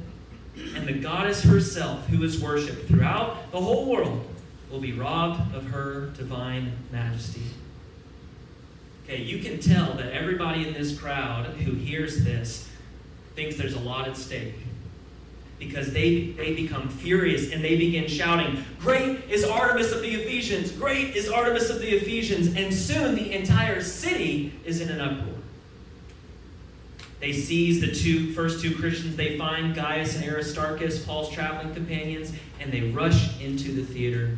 and 0.75 0.87
the 0.87 0.93
goddess 0.93 1.43
herself, 1.43 2.07
who 2.07 2.23
is 2.23 2.41
worshipped 2.41 2.87
throughout 2.87 3.51
the 3.51 3.61
whole 3.61 3.87
world, 3.87 4.25
will 4.71 4.79
be 4.79 4.93
robbed 4.93 5.55
of 5.55 5.67
her 5.67 6.11
divine 6.17 6.73
majesty. 6.93 7.43
Okay, 9.05 9.23
you 9.23 9.43
can 9.43 9.59
tell 9.59 9.95
that 9.95 10.13
everybody 10.13 10.67
in 10.67 10.75
this 10.75 10.99
crowd 10.99 11.47
who 11.47 11.73
hears 11.73 12.25
this 12.25 12.69
thinks 13.35 13.57
there's 13.57 13.75
a 13.75 13.81
lot 13.81 14.07
at 14.07 14.17
stake 14.17 14.55
because 15.59 15.93
they, 15.93 16.33
they 16.33 16.55
become 16.55 16.89
furious 16.89 17.53
and 17.53 17.65
they 17.65 17.77
begin 17.77 18.09
shouting, 18.09 18.63
Great 18.79 19.25
is 19.31 19.45
Artemis 19.45 19.93
of 19.93 20.03
the 20.03 20.11
Ephesians! 20.11 20.73
Great 20.73 21.17
is 21.17 21.29
Artemis 21.29 21.71
of 21.71 21.81
the 21.81 21.89
Ephesians! 21.89 22.55
And 22.57 22.73
soon 22.73 23.15
the 23.15 23.33
entire 23.33 23.81
city 23.81 24.53
is 24.65 24.81
in 24.81 24.91
an 24.91 25.01
uproar. 25.01 25.35
They 27.21 27.33
seize 27.33 27.81
the 27.81 27.93
two 27.93 28.33
first 28.33 28.61
two 28.61 28.77
Christians 28.77 29.17
they 29.17 29.39
find, 29.39 29.75
Gaius 29.75 30.17
and 30.17 30.25
Aristarchus, 30.25 31.05
Paul's 31.05 31.31
traveling 31.31 31.75
companions, 31.75 32.33
and 32.61 32.71
they 32.71 32.91
rush 32.91 33.41
into 33.41 33.73
the 33.73 33.83
theater 33.83 34.37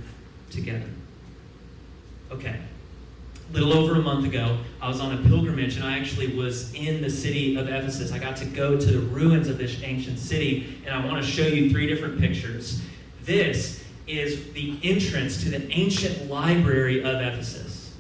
together. 0.51 0.89
Okay, 2.31 2.57
little 3.51 3.73
over 3.73 3.95
a 3.95 4.03
month 4.03 4.27
ago, 4.27 4.59
I 4.81 4.89
was 4.89 5.01
on 5.01 5.15
a 5.15 5.29
pilgrimage 5.29 5.77
and 5.77 5.85
I 5.85 5.99
actually 5.99 6.37
was 6.37 6.73
in 6.75 7.01
the 7.01 7.11
city 7.11 7.57
of 7.57 7.69
Ephesus. 7.69 8.13
I 8.13 8.19
got 8.19 8.37
to 8.37 8.45
go 8.45 8.79
to 8.79 8.87
the 8.87 8.99
ruins 8.99 9.49
of 9.49 9.59
this 9.59 9.83
ancient 9.83 10.19
city, 10.19 10.83
and 10.85 10.95
I 10.95 11.05
want 11.07 11.25
to 11.25 11.31
show 11.31 11.47
you 11.47 11.71
three 11.71 11.87
different 11.87 12.21
pictures. 12.21 12.83
This 13.23 13.85
is 14.07 14.53
the 14.53 14.79
entrance 14.83 15.43
to 15.43 15.51
the 15.51 15.71
ancient 15.71 16.31
library 16.31 17.03
of 17.03 17.21
Ephesus. 17.21 17.95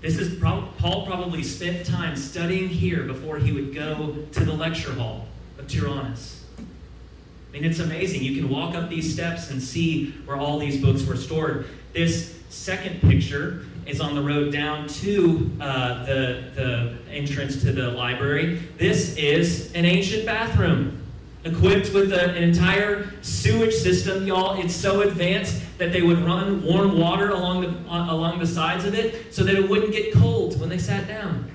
This 0.00 0.16
is 0.16 0.40
Paul 0.40 1.06
probably 1.06 1.42
spent 1.42 1.84
time 1.84 2.16
studying 2.16 2.68
here 2.68 3.02
before 3.02 3.36
he 3.36 3.52
would 3.52 3.74
go 3.74 4.24
to 4.32 4.44
the 4.44 4.52
lecture 4.52 4.94
hall 4.94 5.26
of 5.58 5.68
Tyrannus. 5.68 6.44
I 6.58 7.52
mean, 7.52 7.64
it's 7.64 7.80
amazing. 7.80 8.22
You 8.22 8.40
can 8.40 8.48
walk 8.48 8.74
up 8.74 8.88
these 8.88 9.12
steps 9.12 9.50
and 9.50 9.60
see 9.60 10.12
where 10.24 10.36
all 10.36 10.58
these 10.58 10.80
books 10.80 11.04
were 11.04 11.16
stored. 11.16 11.66
This 11.92 12.38
second 12.48 13.00
picture 13.02 13.66
is 13.86 14.00
on 14.00 14.14
the 14.14 14.22
road 14.22 14.52
down 14.52 14.86
to 14.88 15.50
uh, 15.60 16.04
the, 16.04 16.44
the 16.54 16.98
entrance 17.10 17.60
to 17.62 17.72
the 17.72 17.90
library. 17.90 18.60
This 18.78 19.16
is 19.16 19.72
an 19.74 19.84
ancient 19.84 20.26
bathroom 20.26 21.00
equipped 21.44 21.92
with 21.94 22.12
a, 22.12 22.30
an 22.30 22.42
entire 22.42 23.10
sewage 23.22 23.74
system, 23.74 24.26
y'all. 24.26 24.60
It's 24.60 24.74
so 24.74 25.02
advanced 25.02 25.62
that 25.78 25.92
they 25.92 26.02
would 26.02 26.18
run 26.18 26.62
warm 26.62 26.98
water 26.98 27.30
along 27.30 27.62
the, 27.62 27.90
uh, 27.90 28.12
along 28.12 28.38
the 28.38 28.46
sides 28.46 28.84
of 28.84 28.94
it 28.94 29.34
so 29.34 29.42
that 29.44 29.54
it 29.54 29.68
wouldn't 29.68 29.92
get 29.92 30.12
cold 30.14 30.60
when 30.60 30.68
they 30.68 30.78
sat 30.78 31.08
down. 31.08 31.50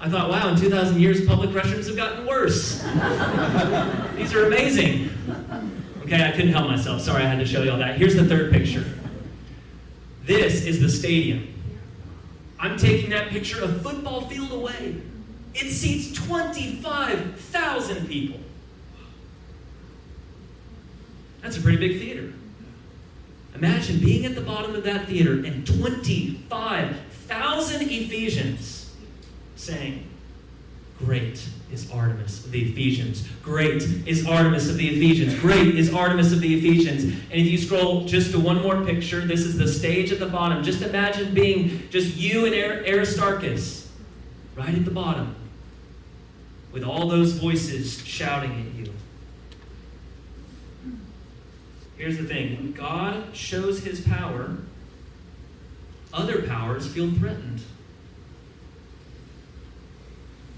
I 0.00 0.08
thought, 0.08 0.30
wow, 0.30 0.48
in 0.50 0.56
2,000 0.56 1.00
years, 1.00 1.26
public 1.26 1.50
restrooms 1.50 1.88
have 1.88 1.96
gotten 1.96 2.24
worse. 2.24 2.82
These 4.16 4.32
are 4.32 4.46
amazing. 4.46 5.10
Okay, 6.02 6.24
I 6.24 6.30
couldn't 6.30 6.52
help 6.52 6.68
myself. 6.68 7.00
Sorry, 7.00 7.24
I 7.24 7.26
had 7.26 7.40
to 7.40 7.44
show 7.44 7.62
you 7.62 7.72
all 7.72 7.78
that. 7.78 7.96
Here's 7.98 8.14
the 8.14 8.24
third 8.24 8.52
picture. 8.52 8.84
This 10.28 10.64
is 10.66 10.78
the 10.78 10.90
stadium. 10.90 11.48
I'm 12.60 12.76
taking 12.76 13.08
that 13.10 13.30
picture 13.30 13.64
a 13.64 13.68
football 13.68 14.28
field 14.28 14.52
away. 14.52 14.96
It 15.54 15.70
seats 15.70 16.12
25,000 16.26 18.06
people. 18.06 18.38
That's 21.40 21.56
a 21.56 21.62
pretty 21.62 21.78
big 21.78 21.98
theater. 21.98 22.34
Imagine 23.54 24.00
being 24.00 24.26
at 24.26 24.34
the 24.34 24.42
bottom 24.42 24.74
of 24.74 24.84
that 24.84 25.06
theater 25.06 25.32
and 25.32 25.66
25,000 25.66 27.80
Ephesians 27.80 28.94
saying, 29.56 30.06
Great 30.98 31.48
is 31.72 31.90
Artemis 31.90 32.44
of 32.44 32.52
the 32.52 32.70
Ephesians. 32.70 33.28
Great 33.42 33.82
is 34.06 34.26
Artemis 34.26 34.68
of 34.68 34.76
the 34.76 34.88
Ephesians. 34.88 35.38
Great 35.38 35.74
is 35.74 35.92
Artemis 35.92 36.32
of 36.32 36.40
the 36.40 36.54
Ephesians. 36.54 37.04
And 37.04 37.40
if 37.40 37.46
you 37.46 37.58
scroll 37.58 38.04
just 38.04 38.30
to 38.32 38.40
one 38.40 38.62
more 38.62 38.84
picture, 38.84 39.20
this 39.20 39.40
is 39.40 39.58
the 39.58 39.68
stage 39.68 40.10
at 40.10 40.18
the 40.18 40.26
bottom. 40.26 40.62
Just 40.64 40.82
imagine 40.82 41.34
being 41.34 41.88
just 41.90 42.16
you 42.16 42.46
and 42.46 42.54
Aristarchus 42.54 43.90
right 44.56 44.74
at 44.74 44.84
the 44.84 44.90
bottom 44.90 45.36
with 46.72 46.84
all 46.84 47.08
those 47.08 47.32
voices 47.32 48.04
shouting 48.04 48.50
at 48.52 48.86
you. 48.86 48.92
Here's 51.96 52.16
the 52.16 52.24
thing 52.24 52.56
when 52.56 52.72
God 52.72 53.36
shows 53.36 53.82
his 53.82 54.00
power, 54.00 54.56
other 56.12 56.42
powers 56.42 56.86
feel 56.86 57.10
threatened. 57.12 57.60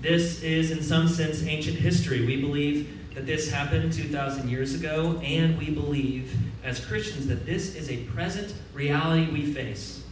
This 0.00 0.42
is, 0.42 0.70
in 0.70 0.82
some 0.82 1.08
sense, 1.08 1.42
ancient 1.42 1.76
history. 1.76 2.24
We 2.24 2.40
believe 2.40 3.14
that 3.14 3.26
this 3.26 3.50
happened 3.50 3.92
2,000 3.92 4.48
years 4.48 4.74
ago, 4.74 5.20
and 5.22 5.58
we 5.58 5.70
believe 5.70 6.34
as 6.64 6.84
Christians 6.84 7.26
that 7.26 7.44
this 7.44 7.74
is 7.74 7.90
a 7.90 7.98
present 8.04 8.54
reality 8.72 9.30
we 9.30 9.52
face. 9.52 10.02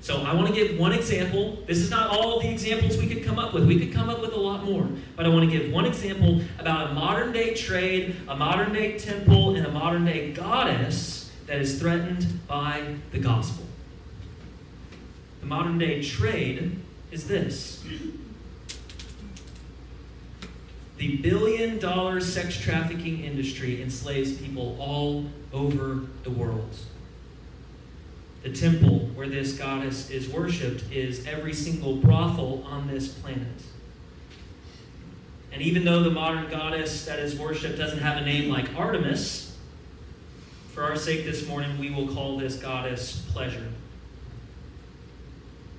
So 0.00 0.22
I 0.22 0.34
want 0.34 0.48
to 0.48 0.52
give 0.52 0.76
one 0.76 0.90
example. 0.90 1.62
This 1.68 1.78
is 1.78 1.88
not 1.88 2.10
all 2.10 2.40
the 2.40 2.50
examples 2.50 2.96
we 2.98 3.06
could 3.06 3.24
come 3.24 3.38
up 3.38 3.54
with. 3.54 3.64
We 3.64 3.78
could 3.78 3.94
come 3.94 4.08
up 4.08 4.20
with 4.20 4.32
a 4.32 4.40
lot 4.40 4.64
more. 4.64 4.88
But 5.14 5.26
I 5.26 5.28
want 5.28 5.48
to 5.48 5.56
give 5.56 5.70
one 5.70 5.84
example 5.84 6.40
about 6.58 6.90
a 6.90 6.94
modern 6.94 7.30
day 7.30 7.54
trade, 7.54 8.16
a 8.26 8.34
modern 8.34 8.72
day 8.72 8.98
temple, 8.98 9.54
and 9.54 9.64
a 9.64 9.70
modern 9.70 10.04
day 10.04 10.32
goddess 10.32 11.30
that 11.46 11.60
is 11.60 11.78
threatened 11.78 12.26
by 12.48 12.96
the 13.12 13.20
gospel. 13.20 13.64
The 15.38 15.46
modern 15.46 15.78
day 15.78 16.02
trade 16.02 16.80
is 17.12 17.28
this 17.28 17.84
the 21.02 21.16
billion 21.16 21.80
dollar 21.80 22.20
sex 22.20 22.56
trafficking 22.56 23.24
industry 23.24 23.82
enslaves 23.82 24.34
people 24.34 24.76
all 24.78 25.26
over 25.52 26.02
the 26.22 26.30
world. 26.30 26.76
The 28.44 28.52
temple 28.52 29.00
where 29.16 29.28
this 29.28 29.54
goddess 29.54 30.10
is 30.10 30.28
worshipped 30.28 30.84
is 30.92 31.26
every 31.26 31.54
single 31.54 31.96
brothel 31.96 32.62
on 32.64 32.86
this 32.86 33.08
planet. 33.08 33.64
And 35.50 35.60
even 35.60 35.84
though 35.84 36.04
the 36.04 36.10
modern 36.10 36.48
goddess 36.48 37.04
that 37.06 37.18
is 37.18 37.36
worshipped 37.36 37.78
doesn't 37.78 37.98
have 37.98 38.18
a 38.18 38.24
name 38.24 38.48
like 38.48 38.72
Artemis, 38.76 39.58
for 40.72 40.84
our 40.84 40.94
sake 40.94 41.24
this 41.24 41.48
morning, 41.48 41.80
we 41.80 41.90
will 41.90 42.14
call 42.14 42.38
this 42.38 42.54
goddess 42.54 43.26
pleasure. 43.32 43.66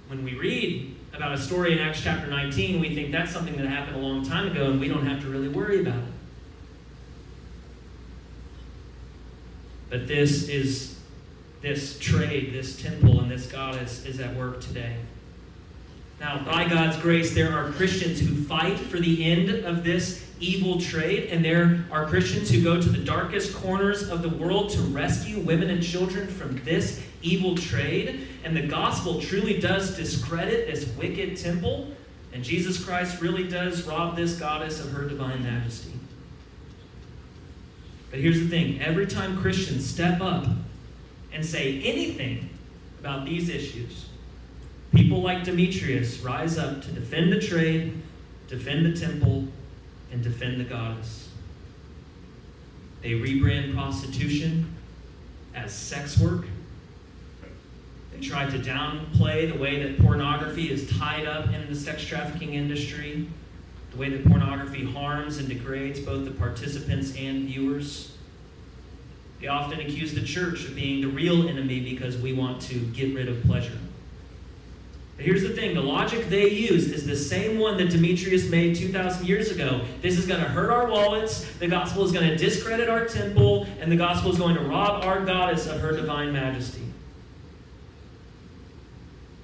When 0.10 0.26
we 0.26 0.36
read 0.36 0.93
about 1.14 1.32
a 1.32 1.38
story 1.38 1.74
in 1.74 1.80
Acts 1.80 2.02
chapter 2.02 2.28
19, 2.28 2.80
we 2.80 2.96
think 2.96 3.12
that's 3.12 3.32
something 3.32 3.56
that 3.58 3.68
happened 3.68 3.96
a 3.96 4.00
long 4.00 4.24
time 4.24 4.52
ago 4.52 4.72
and 4.72 4.80
we 4.80 4.88
don't 4.88 5.06
have 5.06 5.22
to 5.22 5.28
really 5.28 5.48
worry 5.48 5.82
about 5.82 6.00
it. 6.00 6.14
But 9.90 10.08
this 10.08 10.50
is 10.50 11.00
this 11.62 12.00
trade, 12.00 12.52
this 12.54 12.82
temple, 12.82 13.22
and 13.22 13.30
this 13.30 13.46
goddess 13.46 14.06
is 14.06 14.20
at 14.20 14.36
work 14.36 14.60
today. 14.60 14.98
Now, 16.24 16.42
by 16.42 16.70
God's 16.70 16.96
grace, 16.96 17.36
there 17.36 17.52
are 17.52 17.70
Christians 17.74 18.22
who 18.22 18.34
fight 18.46 18.80
for 18.80 18.98
the 18.98 19.26
end 19.30 19.66
of 19.66 19.84
this 19.84 20.26
evil 20.40 20.80
trade, 20.80 21.26
and 21.30 21.44
there 21.44 21.84
are 21.92 22.06
Christians 22.08 22.50
who 22.50 22.64
go 22.64 22.82
to 22.82 22.90
the 22.90 23.04
darkest 23.04 23.54
corners 23.54 24.08
of 24.08 24.22
the 24.22 24.30
world 24.30 24.70
to 24.70 24.80
rescue 24.84 25.40
women 25.40 25.70
and 25.70 25.84
children 25.84 26.30
from 26.30 26.64
this 26.64 27.04
evil 27.22 27.58
trade. 27.58 28.26
And 28.46 28.56
the 28.56 28.66
gospel 28.66 29.20
truly 29.20 29.60
does 29.60 29.98
discredit 29.98 30.72
this 30.72 30.88
wicked 30.96 31.36
temple, 31.36 31.90
and 32.32 32.42
Jesus 32.42 32.82
Christ 32.82 33.22
really 33.22 33.50
does 33.50 33.86
rob 33.86 34.16
this 34.16 34.40
goddess 34.40 34.80
of 34.80 34.92
her 34.94 35.06
divine 35.10 35.44
majesty. 35.44 35.92
But 38.12 38.22
here's 38.22 38.40
the 38.40 38.48
thing 38.48 38.82
every 38.82 39.08
time 39.08 39.42
Christians 39.42 39.86
step 39.86 40.22
up 40.22 40.48
and 41.34 41.46
say 41.46 41.82
anything 41.82 42.50
about 43.02 43.26
these 43.26 43.50
issues, 43.50 44.06
people 44.94 45.22
like 45.22 45.44
Demetrius 45.44 46.20
rise 46.20 46.58
up 46.58 46.82
to 46.84 46.92
defend 46.92 47.32
the 47.32 47.40
trade, 47.40 48.02
defend 48.48 48.86
the 48.86 49.00
temple, 49.00 49.48
and 50.12 50.24
defend 50.24 50.60
the 50.60 50.64
goddess. 50.64 51.30
They 53.02 53.12
rebrand 53.12 53.74
prostitution 53.74 54.74
as 55.56 55.74
sex 55.74 56.20
work. 56.20 56.46
They 58.14 58.20
try 58.20 58.50
to 58.50 58.60
downplay 58.60 59.52
the 59.52 59.58
way 59.58 59.82
that 59.84 60.00
pornography 60.00 60.72
is 60.72 60.90
tied 60.98 61.26
up 61.26 61.52
in 61.52 61.68
the 61.68 61.76
sex 61.76 62.04
trafficking 62.04 62.54
industry, 62.54 63.28
the 63.92 63.98
way 63.98 64.10
that 64.10 64.26
pornography 64.26 64.86
harms 64.86 65.38
and 65.38 65.50
degrades 65.50 66.00
both 66.00 66.26
the 66.26 66.32
participants 66.32 67.16
and 67.18 67.48
viewers. 67.48 68.16
They 69.42 69.48
often 69.48 69.80
accuse 69.80 70.14
the 70.14 70.24
church 70.24 70.66
of 70.66 70.76
being 70.76 71.02
the 71.02 71.10
real 71.10 71.50
enemy 71.50 71.82
because 71.82 72.16
we 72.18 72.32
want 72.32 72.62
to 72.64 72.76
get 72.76 73.14
rid 73.14 73.28
of 73.28 73.44
pleasure. 73.44 73.78
But 75.16 75.26
here's 75.26 75.44
the 75.44 75.50
thing 75.50 75.76
the 75.76 75.82
logic 75.82 76.28
they 76.30 76.50
used 76.50 76.92
is 76.92 77.06
the 77.06 77.16
same 77.16 77.60
one 77.60 77.78
that 77.78 77.90
Demetrius 77.92 78.50
made 78.50 78.76
2,000 78.76 79.28
years 79.28 79.52
ago. 79.52 79.82
This 80.02 80.18
is 80.18 80.26
going 80.26 80.42
to 80.42 80.48
hurt 80.48 80.72
our 80.72 80.90
wallets, 80.90 81.46
the 81.60 81.68
gospel 81.68 82.04
is 82.04 82.12
going 82.12 82.28
to 82.28 82.36
discredit 82.36 82.90
our 82.90 83.06
temple, 83.06 83.68
and 83.80 83.92
the 83.92 83.96
gospel 83.96 84.32
is 84.32 84.38
going 84.38 84.56
to 84.56 84.62
rob 84.62 85.04
our 85.04 85.24
goddess 85.24 85.68
of 85.68 85.80
her 85.82 85.92
divine 85.92 86.34
majesty. 86.34 86.82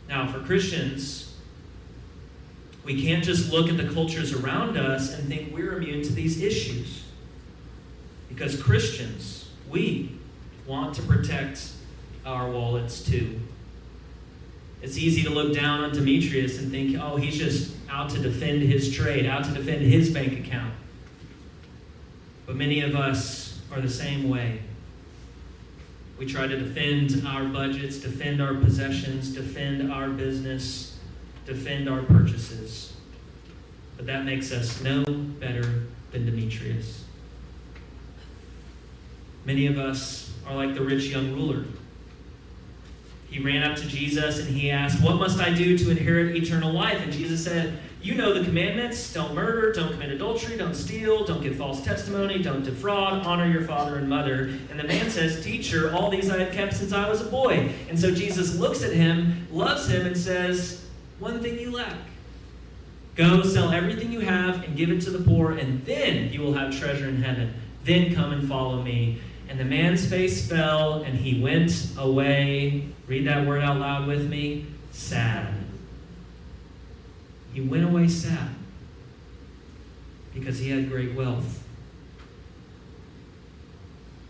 Now, 0.08 0.32
for 0.32 0.40
Christians, 0.40 1.36
we 2.84 3.04
can't 3.04 3.24
just 3.24 3.52
look 3.52 3.70
at 3.70 3.78
the 3.78 3.88
cultures 3.94 4.34
around 4.34 4.76
us 4.76 5.14
and 5.14 5.28
think 5.28 5.54
we're 5.54 5.78
immune 5.78 6.02
to 6.02 6.12
these 6.12 6.42
issues. 6.42 7.04
Because 8.28 8.60
Christians, 8.60 9.50
we 9.70 10.18
want 10.66 10.96
to 10.96 11.04
protect 11.04 11.72
our 12.26 12.50
wallets 12.50 13.04
too. 13.04 13.40
It's 14.82 14.98
easy 14.98 15.24
to 15.24 15.30
look 15.30 15.54
down 15.54 15.82
on 15.84 15.92
Demetrius 15.92 16.60
and 16.60 16.72
think, 16.72 16.98
oh, 17.00 17.18
he's 17.18 17.38
just 17.38 17.76
out 17.89 18.10
to 18.12 18.20
defend 18.20 18.62
his 18.62 18.94
trade, 18.94 19.26
out 19.26 19.44
to 19.46 19.52
defend 19.52 19.82
his 19.82 20.10
bank 20.10 20.46
account. 20.46 20.74
But 22.46 22.56
many 22.56 22.82
of 22.82 22.96
us 22.96 23.60
are 23.72 23.82
the 23.82 23.89
same 23.89 24.30
way. 24.30 24.62
We 26.18 26.26
try 26.26 26.48
to 26.48 26.58
defend 26.58 27.26
our 27.26 27.46
budgets, 27.46 27.98
defend 27.98 28.42
our 28.42 28.54
possessions, 28.56 29.30
defend 29.30 29.92
our 29.92 30.10
business, 30.10 30.98
defend 31.46 31.89
our 31.89 32.04
purchases. 32.04 32.94
But 33.98 34.06
that 34.06 34.26
makes 34.26 34.52
us 34.52 34.82
no 34.82 35.04
better 35.04 35.84
than 36.12 36.26
Demetrius. 36.26 37.04
Many 39.46 39.68
of 39.68 39.78
us 39.78 40.34
are 40.46 40.56
like 40.56 40.74
the 40.74 40.82
rich 40.82 41.06
young 41.06 41.34
ruler 41.34 41.65
he 43.30 43.39
ran 43.39 43.63
up 43.63 43.78
to 43.78 43.88
Jesus 43.88 44.39
and 44.39 44.48
he 44.56 44.72
asked, 44.72 45.04
What 45.04 45.15
must 45.15 45.39
I 45.39 45.54
do 45.54 45.78
to 45.78 45.92
inherit 45.92 46.36
eternal 46.36 46.72
life? 46.72 47.00
And 47.02 47.13
Jesus 47.13 47.44
said, 47.44 47.78
You 48.02 48.15
know 48.15 48.34
the 48.34 48.44
commandments 48.44 49.13
don't 49.13 49.36
murder, 49.36 49.72
don't 49.72 49.92
commit 49.92 50.10
adultery, 50.10 50.58
don't 50.58 50.74
steal, 50.74 51.26
don't 51.26 51.42
give 51.42 51.56
false 51.56 51.84
testimony, 51.84 52.42
don't 52.42 52.63
defraud, 52.63 53.26
honor 53.26 53.46
your 53.46 53.62
father 53.62 53.98
and 53.98 54.10
mother. 54.10 54.52
And 54.72 54.80
the 54.80 54.84
man 54.84 55.12
says, 55.12 55.44
Teacher, 55.44 55.94
all 55.94 56.10
these 56.10 56.30
I 56.32 56.39
have 56.39 56.52
kept 56.52 56.74
since 56.74 56.92
I 56.92 57.08
was 57.08 57.22
a 57.22 57.30
boy. 57.30 57.72
And 57.88 58.00
so 58.00 58.12
Jesus 58.12 58.56
looks 58.56 58.84
at 58.84 58.94
him, 58.94 59.48
loves 59.52 59.88
him, 59.88 60.08
and 60.08 60.18
says, 60.18 60.86
One 61.20 61.39
thing 61.39 61.60
you 61.60 61.72
lack. 61.72 61.98
Go 63.15 63.44
sell 63.44 63.72
everything 63.72 64.12
you 64.12 64.22
have 64.22 64.63
and 64.63 64.76
give 64.76 64.89
it 64.89 65.02
to 65.02 65.12
the 65.12 65.20
poor, 65.20 65.52
and 65.52 65.86
then 65.86 66.34
you 66.34 66.42
will 66.42 66.54
have 66.54 66.76
treasure 66.76 67.08
in 67.08 67.22
heaven. 67.22 67.54
Then 67.84 68.15
come 68.15 68.32
and 68.32 68.48
follow 68.48 68.82
me. 68.82 69.20
And 69.50 69.60
the 69.60 69.65
man's 69.65 70.08
face 70.08 70.48
fell, 70.48 71.04
and 71.04 71.18
he 71.18 71.42
went 71.42 71.92
away. 71.98 72.86
Read 73.10 73.26
that 73.26 73.48
word 73.48 73.63
out 73.63 73.80
loud 73.80 74.08
with 74.08 74.30
me 74.30 74.67
sad. 74.91 75.52
He 77.54 77.60
went 77.60 77.84
away 77.84 78.08
sad 78.08 78.50
because 80.32 80.60
he 80.60 80.69
had 80.69 80.89
great 80.89 81.15
wealth. 81.15 81.63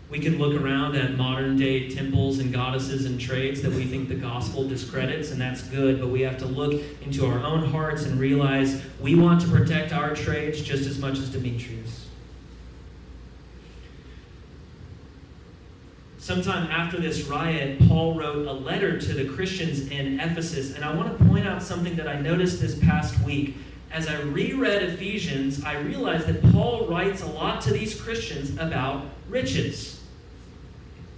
We 0.08 0.18
can 0.18 0.38
look 0.38 0.58
around 0.58 0.96
at 0.96 1.14
modern 1.16 1.58
day 1.58 1.90
temples 1.90 2.38
and 2.38 2.52
goddesses 2.52 3.04
and 3.04 3.20
trades 3.20 3.60
that 3.62 3.70
we 3.70 3.84
think 3.84 4.08
the 4.08 4.14
gospel 4.14 4.66
discredits, 4.66 5.30
and 5.30 5.38
that's 5.38 5.62
good, 5.62 6.00
but 6.00 6.08
we 6.08 6.22
have 6.22 6.38
to 6.38 6.46
look 6.46 6.82
into 7.04 7.26
our 7.26 7.38
own 7.40 7.66
hearts 7.66 8.06
and 8.06 8.18
realize 8.18 8.82
we 8.98 9.14
want 9.14 9.42
to 9.42 9.48
protect 9.48 9.92
our 9.92 10.14
trades 10.14 10.62
just 10.62 10.86
as 10.86 10.98
much 10.98 11.18
as 11.18 11.28
Demetrius. 11.28 12.09
Sometime 16.20 16.70
after 16.70 17.00
this 17.00 17.22
riot, 17.22 17.78
Paul 17.88 18.14
wrote 18.14 18.46
a 18.46 18.52
letter 18.52 19.00
to 19.00 19.14
the 19.14 19.24
Christians 19.24 19.88
in 19.88 20.20
Ephesus. 20.20 20.74
And 20.74 20.84
I 20.84 20.94
want 20.94 21.18
to 21.18 21.24
point 21.24 21.46
out 21.46 21.62
something 21.62 21.96
that 21.96 22.06
I 22.06 22.20
noticed 22.20 22.60
this 22.60 22.78
past 22.78 23.18
week. 23.22 23.56
As 23.90 24.06
I 24.06 24.20
reread 24.20 24.82
Ephesians, 24.82 25.64
I 25.64 25.78
realized 25.78 26.26
that 26.26 26.42
Paul 26.52 26.86
writes 26.86 27.22
a 27.22 27.26
lot 27.26 27.62
to 27.62 27.72
these 27.72 27.98
Christians 27.98 28.50
about 28.58 29.06
riches. 29.30 29.98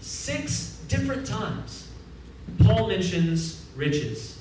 Six 0.01 0.79
different 0.87 1.27
times, 1.27 1.89
Paul 2.63 2.87
mentions 2.87 3.67
riches. 3.75 4.39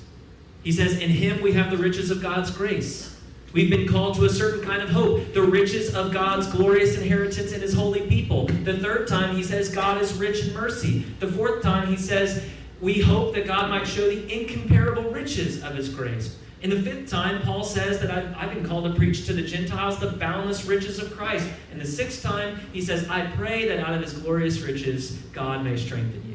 He 0.62 0.70
says, 0.70 0.96
In 0.96 1.10
him 1.10 1.42
we 1.42 1.54
have 1.54 1.72
the 1.72 1.76
riches 1.76 2.12
of 2.12 2.22
God's 2.22 2.52
grace. 2.52 3.11
We've 3.52 3.68
been 3.68 3.86
called 3.86 4.16
to 4.16 4.24
a 4.24 4.30
certain 4.30 4.64
kind 4.64 4.80
of 4.80 4.88
hope, 4.88 5.34
the 5.34 5.42
riches 5.42 5.94
of 5.94 6.10
God's 6.10 6.46
glorious 6.46 6.96
inheritance 6.96 7.52
in 7.52 7.60
his 7.60 7.74
holy 7.74 8.08
people. 8.08 8.46
The 8.46 8.78
third 8.78 9.06
time, 9.08 9.36
he 9.36 9.42
says 9.42 9.68
God 9.68 10.00
is 10.00 10.14
rich 10.14 10.46
in 10.46 10.54
mercy. 10.54 11.00
The 11.20 11.28
fourth 11.28 11.62
time, 11.62 11.86
he 11.88 11.96
says 11.96 12.48
we 12.80 13.00
hope 13.00 13.34
that 13.34 13.46
God 13.46 13.68
might 13.68 13.86
show 13.86 14.08
the 14.08 14.32
incomparable 14.32 15.10
riches 15.10 15.62
of 15.62 15.74
his 15.74 15.90
grace. 15.90 16.38
In 16.62 16.70
the 16.70 16.80
fifth 16.80 17.10
time, 17.10 17.42
Paul 17.42 17.62
says 17.62 18.00
that 18.00 18.10
I've, 18.10 18.34
I've, 18.36 18.54
been 18.54 18.64
called 18.66 18.84
to 18.84 18.94
preach 18.94 19.26
to 19.26 19.32
the 19.32 19.42
Gentiles 19.42 19.98
the 19.98 20.12
boundless 20.12 20.64
riches 20.64 20.98
of 20.98 21.14
Christ. 21.14 21.48
And 21.72 21.80
the 21.80 21.86
sixth 21.86 22.22
time, 22.22 22.58
he 22.72 22.80
says, 22.80 23.08
I 23.08 23.26
pray 23.32 23.68
that 23.68 23.80
out 23.80 23.94
of 23.94 24.02
his 24.02 24.12
glorious 24.14 24.60
riches, 24.60 25.12
God 25.32 25.64
may 25.64 25.76
strengthen 25.76 26.22
you. 26.30 26.31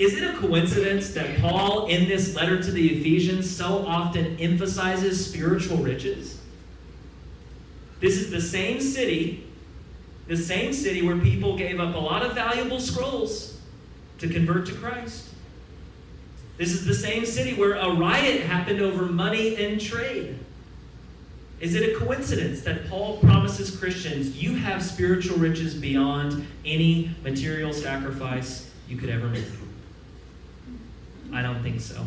Is 0.00 0.14
it 0.14 0.24
a 0.24 0.32
coincidence 0.38 1.10
that 1.10 1.38
Paul, 1.42 1.88
in 1.88 2.08
this 2.08 2.34
letter 2.34 2.62
to 2.62 2.70
the 2.70 2.98
Ephesians, 2.98 3.54
so 3.54 3.84
often 3.86 4.40
emphasizes 4.40 5.26
spiritual 5.26 5.76
riches? 5.76 6.40
This 8.00 8.16
is 8.16 8.30
the 8.30 8.40
same 8.40 8.80
city, 8.80 9.46
the 10.26 10.38
same 10.38 10.72
city 10.72 11.02
where 11.02 11.18
people 11.18 11.54
gave 11.54 11.80
up 11.80 11.94
a 11.94 11.98
lot 11.98 12.22
of 12.22 12.32
valuable 12.32 12.80
scrolls 12.80 13.60
to 14.20 14.28
convert 14.30 14.64
to 14.68 14.72
Christ. 14.72 15.28
This 16.56 16.72
is 16.72 16.86
the 16.86 16.94
same 16.94 17.26
city 17.26 17.52
where 17.52 17.74
a 17.74 17.92
riot 17.94 18.40
happened 18.44 18.80
over 18.80 19.04
money 19.04 19.62
and 19.62 19.78
trade. 19.78 20.38
Is 21.60 21.74
it 21.74 21.94
a 21.94 21.98
coincidence 21.98 22.62
that 22.62 22.88
Paul 22.88 23.18
promises 23.18 23.76
Christians, 23.76 24.42
you 24.42 24.54
have 24.54 24.82
spiritual 24.82 25.36
riches 25.36 25.74
beyond 25.74 26.46
any 26.64 27.14
material 27.22 27.74
sacrifice 27.74 28.70
you 28.88 28.96
could 28.96 29.10
ever 29.10 29.28
make? 29.28 29.44
I 31.32 31.42
don't 31.42 31.62
think 31.62 31.80
so. 31.80 32.04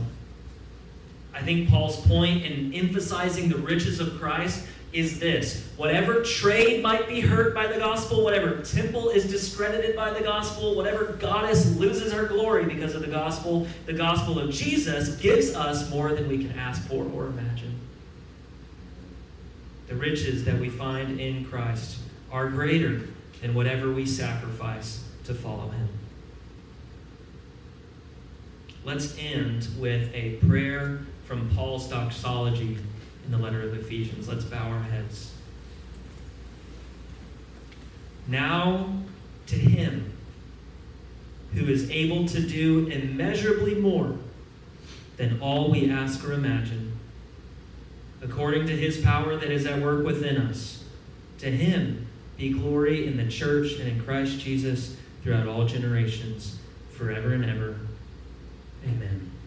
I 1.34 1.42
think 1.42 1.70
Paul's 1.70 2.00
point 2.06 2.46
in 2.46 2.74
emphasizing 2.74 3.50
the 3.50 3.58
riches 3.58 4.00
of 4.00 4.20
Christ 4.20 4.66
is 4.94 5.20
this 5.20 5.68
whatever 5.76 6.22
trade 6.22 6.84
might 6.84 7.08
be 7.08 7.20
hurt 7.20 7.56
by 7.56 7.66
the 7.66 7.80
gospel, 7.80 8.24
whatever 8.24 8.62
temple 8.62 9.10
is 9.10 9.26
discredited 9.26 9.96
by 9.96 10.12
the 10.12 10.22
gospel, 10.22 10.76
whatever 10.76 11.14
goddess 11.14 11.76
loses 11.78 12.14
her 12.14 12.26
glory 12.28 12.66
because 12.66 12.94
of 12.94 13.02
the 13.02 13.08
gospel, 13.08 13.68
the 13.88 13.94
gospel 13.94 14.38
of 14.38 14.52
Jesus 14.52 15.16
gives 15.18 15.56
us 15.56 15.90
more 15.90 16.14
than 16.14 16.30
we 16.30 16.46
can 16.46 16.58
ask 16.58 16.88
for 16.88 17.04
or 17.06 17.26
imagine. 17.26 17.80
The 19.88 19.96
riches 19.96 20.46
that 20.46 20.60
we 20.60 20.70
find 20.70 21.20
in 21.20 21.46
Christ 21.46 21.98
are 22.32 22.48
greater 22.50 23.02
than 23.42 23.56
whatever 23.56 23.92
we 23.92 24.06
sacrifice 24.06 25.04
to 25.26 25.34
follow 25.34 25.70
him. 25.70 25.90
Let's 28.86 29.18
end 29.18 29.68
with 29.80 30.14
a 30.14 30.32
prayer 30.46 31.06
from 31.26 31.50
Paul's 31.56 31.88
doxology 31.90 32.78
in 33.26 33.32
the 33.32 33.38
letter 33.38 33.62
of 33.62 33.74
Ephesians. 33.78 34.28
Let's 34.28 34.44
bow 34.44 34.70
our 34.70 34.84
heads. 34.84 35.34
Now 38.28 38.94
to 39.48 39.56
him 39.56 40.12
who 41.54 41.66
is 41.66 41.90
able 41.90 42.28
to 42.28 42.42
do 42.42 42.88
immeasurably 42.88 43.76
more 43.76 44.18
than 45.18 45.40
all 45.40 45.70
we 45.70 45.90
ask 45.90 46.26
or 46.28 46.34
imagine, 46.34 46.98
according 48.22 48.68
to 48.68 48.76
his 48.76 49.00
power 49.02 49.38
that 49.38 49.52
is 49.52 49.66
at 49.66 49.82
work 49.82 50.06
within 50.06 50.38
us, 50.38 50.84
to 51.38 51.52
him 51.52 52.08
be 52.38 52.52
glory 52.52 53.06
in 53.06 53.18
the 53.18 53.28
church 53.28 53.74
and 53.74 53.88
in 53.88 54.04
Christ 54.04 54.40
Jesus 54.40 54.98
throughout 55.22 55.48
all 55.48 55.66
generations, 55.66 56.58
forever 56.92 57.34
and 57.34 57.46
ever. 57.46 57.78
Amen. 58.86 59.33